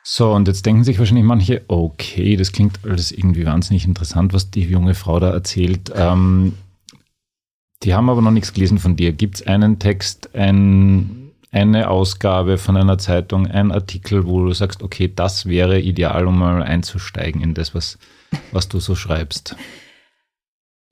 [0.03, 4.51] So, und jetzt denken sich wahrscheinlich manche, okay, das klingt alles irgendwie wahnsinnig interessant, was
[4.51, 5.91] die junge Frau da erzählt.
[5.95, 6.57] Ähm,
[7.83, 9.13] die haben aber noch nichts gelesen von dir.
[9.13, 14.83] Gibt es einen Text, ein, eine Ausgabe von einer Zeitung, ein Artikel, wo du sagst,
[14.83, 17.97] okay, das wäre ideal, um mal einzusteigen in das, was,
[18.51, 19.55] was du so schreibst?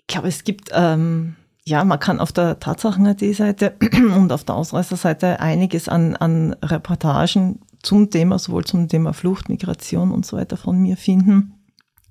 [0.09, 1.35] Ich glaube, es gibt, ähm,
[1.65, 3.75] ja, man kann auf der Tatsachen.at-Seite
[4.15, 10.09] und auf der Ausreißerseite einiges an, an Reportagen zum Thema, sowohl zum Thema Flucht, Migration
[10.09, 11.53] und so weiter von mir finden.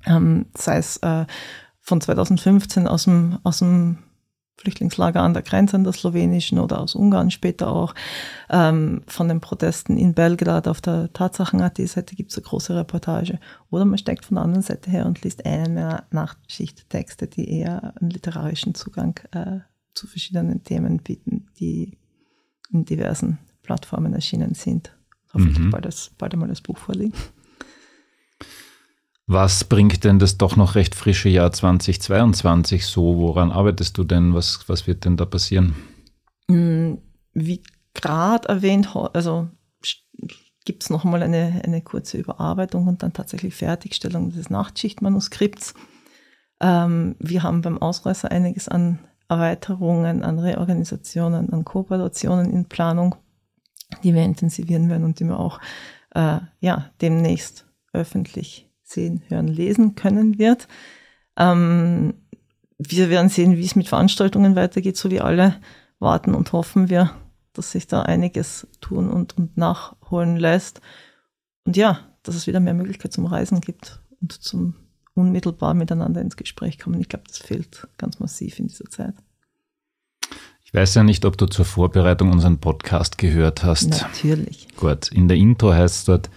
[0.07, 1.27] Ähm, sei es äh,
[1.81, 3.99] von 2015 aus dem, aus dem
[4.59, 7.95] Flüchtlingslager an der Grenze an der slowenischen oder aus Ungarn später auch.
[8.51, 13.39] Ähm, von den Protesten in Belgrad auf der Tatsachen.at-Seite gibt es eine große Reportage.
[13.71, 17.95] Oder man steckt von der anderen Seite her und liest einen der Nachtschichttexte, die eher
[18.01, 19.61] einen literarischen Zugang äh,
[19.95, 21.97] zu verschiedenen Themen bieten, die
[22.71, 24.93] in diversen Plattformen erschienen sind.
[25.33, 25.71] Hoffentlich mhm.
[25.71, 27.15] bald, das, bald einmal das Buch vorliegen.
[29.31, 33.19] Was bringt denn das doch noch recht frische Jahr 2022 so?
[33.19, 34.33] Woran arbeitest du denn?
[34.33, 35.75] Was, was wird denn da passieren?
[36.49, 36.95] Mm,
[37.35, 37.63] wie
[37.93, 39.49] gerade erwähnt, also
[40.65, 45.75] gibt es nochmal eine, eine kurze Überarbeitung und dann tatsächlich Fertigstellung des Nachtschichtmanuskripts.
[46.61, 48.99] Ähm, wir haben beim Ausreißer einiges an
[49.29, 53.15] Erweiterungen, an Reorganisationen, an Kooperationen in Planung,
[54.03, 55.61] die wir intensivieren werden und die wir auch
[56.15, 60.69] äh, ja, demnächst öffentlich sehen, hören, lesen können wird.
[61.37, 62.15] Ähm,
[62.79, 65.57] wir werden sehen, wie es mit Veranstaltungen weitergeht, so wie alle
[65.99, 67.11] warten und hoffen wir,
[67.53, 70.81] dass sich da einiges tun und, und nachholen lässt.
[71.65, 74.75] Und ja, dass es wieder mehr Möglichkeit zum Reisen gibt und zum
[75.15, 77.01] unmittelbar miteinander ins Gespräch kommen.
[77.01, 79.15] Ich glaube, das fehlt ganz massiv in dieser Zeit.
[80.65, 83.89] Ich weiß ja nicht, ob du zur Vorbereitung unseren Podcast gehört hast.
[83.89, 84.69] Natürlich.
[84.77, 86.31] Gut, in der Intro heißt es dort,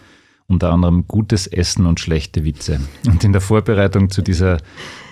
[0.51, 2.79] unter anderem gutes Essen und schlechte Witze.
[3.07, 4.57] Und in der Vorbereitung zu dieser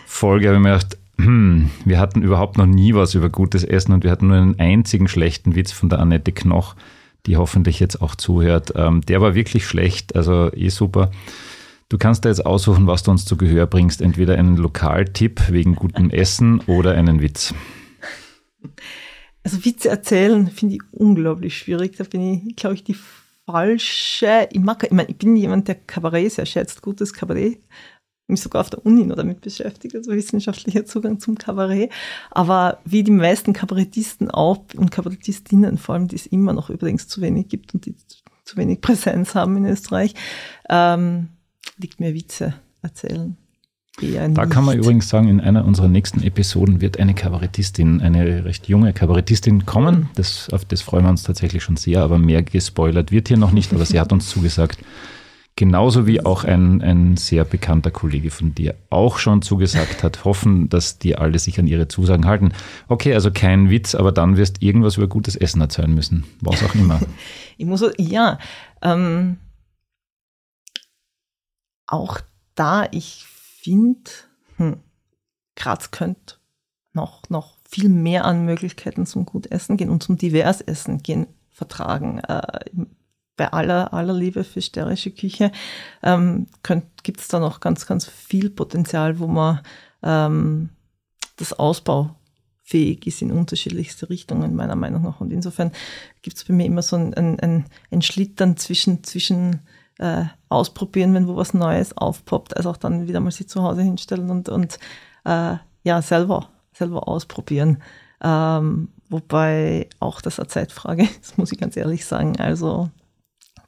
[0.05, 3.93] Folge habe ich mir gedacht, hm, wir hatten überhaupt noch nie was über gutes Essen
[3.93, 6.75] und wir hatten nur einen einzigen schlechten Witz von der Annette Knoch,
[7.25, 8.73] die hoffentlich jetzt auch zuhört.
[8.75, 11.11] Ähm, der war wirklich schlecht, also eh super.
[11.89, 14.01] Du kannst da jetzt aussuchen, was du uns zu Gehör bringst.
[14.01, 17.53] Entweder einen Lokaltipp wegen gutem Essen oder einen Witz.
[19.43, 21.97] Also Witze erzählen finde ich unglaublich schwierig.
[21.97, 22.95] Da bin ich, glaube ich, die
[23.51, 27.59] falsche, ich mag, ich, meine, ich bin jemand, der Kabarett sehr schätzt, gutes Kabarett,
[28.27, 31.91] mich sogar auf der Uni noch damit beschäftigt, also wissenschaftlicher Zugang zum Kabarett.
[32.29, 37.07] Aber wie die meisten Kabarettisten auch und Kabarettistinnen vor allem, die es immer noch übrigens
[37.07, 37.95] zu wenig gibt und die
[38.45, 40.13] zu wenig Präsenz haben in Österreich,
[40.69, 41.29] ähm,
[41.77, 43.35] liegt mir Witze erzählen.
[44.01, 48.45] Eher da kann man übrigens sagen, in einer unserer nächsten Episoden wird eine Kabarettistin, eine
[48.45, 50.09] recht junge Kabarettistin kommen.
[50.15, 53.51] Das, auf das freuen wir uns tatsächlich schon sehr, aber mehr gespoilert wird hier noch
[53.51, 54.79] nicht, aber sie hat uns zugesagt.
[55.55, 60.23] Genauso wie auch ein, ein sehr bekannter Kollege von dir auch schon zugesagt hat.
[60.23, 62.53] Hoffen, dass die alle sich an ihre Zusagen halten.
[62.87, 66.23] Okay, also kein Witz, aber dann wirst irgendwas über gutes Essen erzählen müssen.
[66.39, 67.01] Was auch immer.
[67.57, 68.39] ich muss, ja,
[68.81, 69.35] ähm,
[71.87, 72.21] auch
[72.55, 73.25] da, ich
[73.69, 74.11] finde,
[74.57, 74.77] hm,
[75.55, 76.35] Graz könnte
[76.93, 82.19] noch, noch viel mehr an Möglichkeiten zum Gutessen gehen und zum Diversessen gehen vertragen.
[82.19, 82.63] Äh,
[83.35, 85.51] bei aller, aller Liebe für steirische Küche
[86.03, 86.47] ähm,
[87.03, 89.61] gibt es da noch ganz, ganz viel Potenzial, wo man
[90.01, 90.69] ähm,
[91.37, 95.21] das ausbaufähig ist in unterschiedlichste Richtungen, meiner Meinung nach.
[95.21, 95.71] Und insofern
[96.21, 99.61] gibt es bei mir immer so ein, ein, ein, ein Schlittern zwischen, zwischen
[99.99, 103.83] äh, ausprobieren, wenn wo was Neues aufpoppt, also auch dann wieder mal sich zu Hause
[103.83, 104.79] hinstellen und, und
[105.25, 107.81] äh, ja, selber, selber ausprobieren.
[108.21, 112.39] Ähm, wobei auch das eine Zeitfrage ist, muss ich ganz ehrlich sagen.
[112.39, 112.89] Also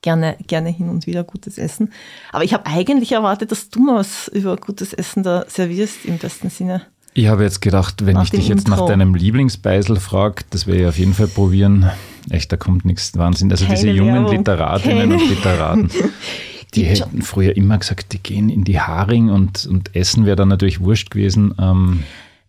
[0.02, 1.92] gerne, gerne hin und wieder gutes Essen.
[2.32, 6.18] Aber ich habe eigentlich erwartet, dass du mal was über gutes Essen da servierst, im
[6.18, 6.82] besten Sinne.
[7.14, 8.82] Ich habe jetzt gedacht, wenn nach ich dich jetzt Intro.
[8.82, 11.92] nach deinem Lieblingsbeisel frage, das werde ich auf jeden Fall probieren.
[12.30, 13.51] Echt, da kommt nichts Wahnsinn.
[13.51, 14.38] Also Keine diese jungen Werbung.
[14.38, 15.24] Literatinnen Keine.
[15.24, 15.89] und Literaten,
[16.74, 20.47] die hätten früher immer gesagt, die gehen in die Haring und, und Essen wäre dann
[20.49, 21.53] natürlich wurscht gewesen.
[21.59, 22.03] Ähm,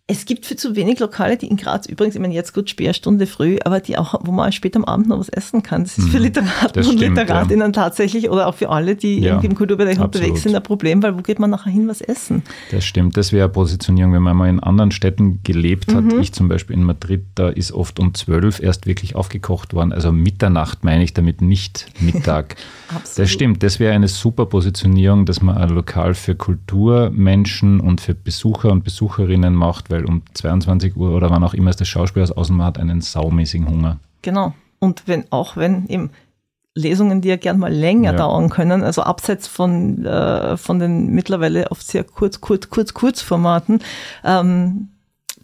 [0.05, 3.25] Es gibt für zu wenig Lokale, die in Graz übrigens, ich meine, jetzt gut Sperrstunde
[3.25, 5.83] früh, aber die auch, wo man später am Abend noch was essen kann.
[5.83, 6.23] Das ist für Mhm.
[6.23, 9.97] Literaten Das und stimmt, Literatinnen tatsächlich oder auch für alle, die Ja, irgendwie im Kulturbereich
[9.97, 10.15] absolut.
[10.15, 12.43] unterwegs sind, ein Problem, weil wo geht man nachher hin was essen?
[12.71, 16.03] Das stimmt, das wäre eine Positionierung, wenn man mal in anderen Städten gelebt hat.
[16.19, 19.93] Ich zum Beispiel in Madrid, da ist oft um zwölf erst wirklich aufgekocht worden.
[19.93, 22.57] Also Mitternacht meine ich damit nicht Mittag.
[22.95, 23.19] Absolut.
[23.19, 28.13] Das stimmt, das wäre eine super Positionierung, dass man ein Lokal für Kulturmenschen und für
[28.13, 32.23] Besucher und Besucherinnen macht, weil um 22 Uhr oder wann auch immer es das Schauspiel
[32.23, 33.99] aus außen hat einen saumäßigen Hunger.
[34.21, 34.53] Genau.
[34.79, 36.11] Und wenn, auch wenn eben
[36.75, 38.17] Lesungen, die ja gern mal länger Ja.
[38.17, 43.21] dauern können, also abseits von, äh, von den mittlerweile oft sehr kurz, kurz, kurz, kurz
[43.21, 43.79] Formaten,
[44.23, 44.89] ähm,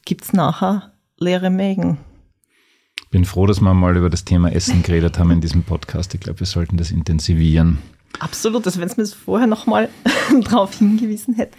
[0.06, 1.98] gibt's nachher leere Mägen.
[3.12, 6.14] Bin froh, dass wir mal über das Thema Essen geredet haben in diesem Podcast.
[6.14, 7.80] Ich glaube, wir sollten das intensivieren.
[8.20, 9.90] Absolut, also wenn es mir vorher nochmal
[10.44, 11.58] drauf hingewiesen hätte.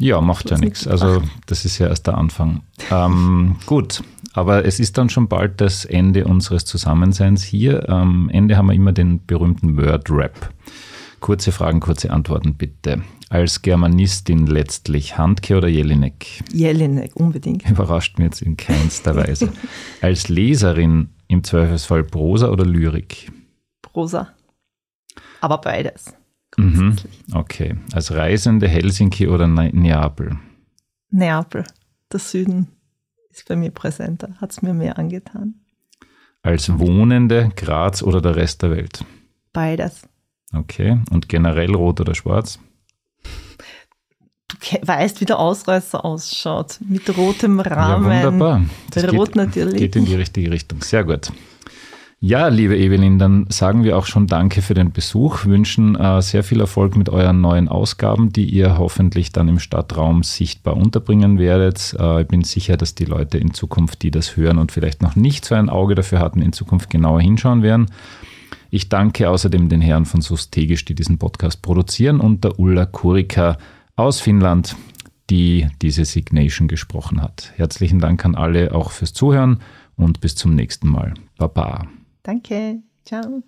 [0.00, 0.86] Ja, macht ja nichts.
[0.86, 2.62] Also das ist ja erst der Anfang.
[2.90, 4.02] Ähm, gut,
[4.34, 7.88] aber es ist dann schon bald das Ende unseres Zusammenseins hier.
[7.88, 10.50] Am Ende haben wir immer den berühmten Word-Rap.
[11.20, 13.02] Kurze Fragen, kurze Antworten bitte.
[13.34, 16.44] Als Germanistin letztlich Handke oder Jelinek?
[16.52, 17.68] Jelinek, unbedingt.
[17.68, 19.52] Überrascht mich jetzt in keinster Weise.
[20.00, 23.32] Als Leserin im Zweifelsfall Prosa oder Lyrik?
[23.82, 24.28] Prosa.
[25.40, 26.14] Aber beides.
[26.56, 26.94] Mhm.
[27.32, 27.74] Okay.
[27.92, 30.38] Als Reisende Helsinki oder Ne- Neapel?
[31.10, 31.64] Neapel,
[32.12, 32.68] der Süden
[33.30, 35.54] ist bei mir präsenter, hat es mir mehr angetan.
[36.42, 39.04] Als Wohnende Graz oder der Rest der Welt?
[39.52, 40.02] Beides.
[40.52, 41.00] Okay.
[41.10, 42.60] Und generell rot oder schwarz?
[44.60, 46.78] Du weißt, wie der Ausreißer ausschaut.
[46.86, 48.10] Mit rotem Rahmen.
[48.10, 48.62] Ja, wunderbar.
[48.90, 49.78] Das Rot geht, natürlich.
[49.78, 50.80] geht in die richtige Richtung.
[50.82, 51.30] Sehr gut.
[52.26, 56.42] Ja, liebe Evelyn, dann sagen wir auch schon Danke für den Besuch, wünschen äh, sehr
[56.42, 61.94] viel Erfolg mit euren neuen Ausgaben, die ihr hoffentlich dann im Stadtraum sichtbar unterbringen werdet.
[61.98, 65.16] Äh, ich bin sicher, dass die Leute in Zukunft, die das hören und vielleicht noch
[65.16, 67.90] nicht so ein Auge dafür hatten, in Zukunft genauer hinschauen werden.
[68.70, 73.58] Ich danke außerdem den Herren von Sustegisch, die diesen Podcast produzieren und der Ulla Kurika
[73.96, 74.76] aus Finnland,
[75.30, 77.52] die diese Signation gesprochen hat.
[77.56, 79.60] Herzlichen Dank an alle auch fürs Zuhören
[79.96, 81.14] und bis zum nächsten Mal.
[81.38, 81.86] Baba.
[82.22, 82.82] Danke.
[83.04, 83.42] Ciao.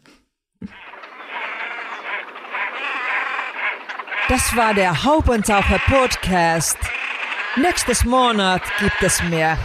[4.28, 6.78] Das war der Haubentaucher Podcast.
[7.56, 9.56] Nächstes Monat gibt es mehr.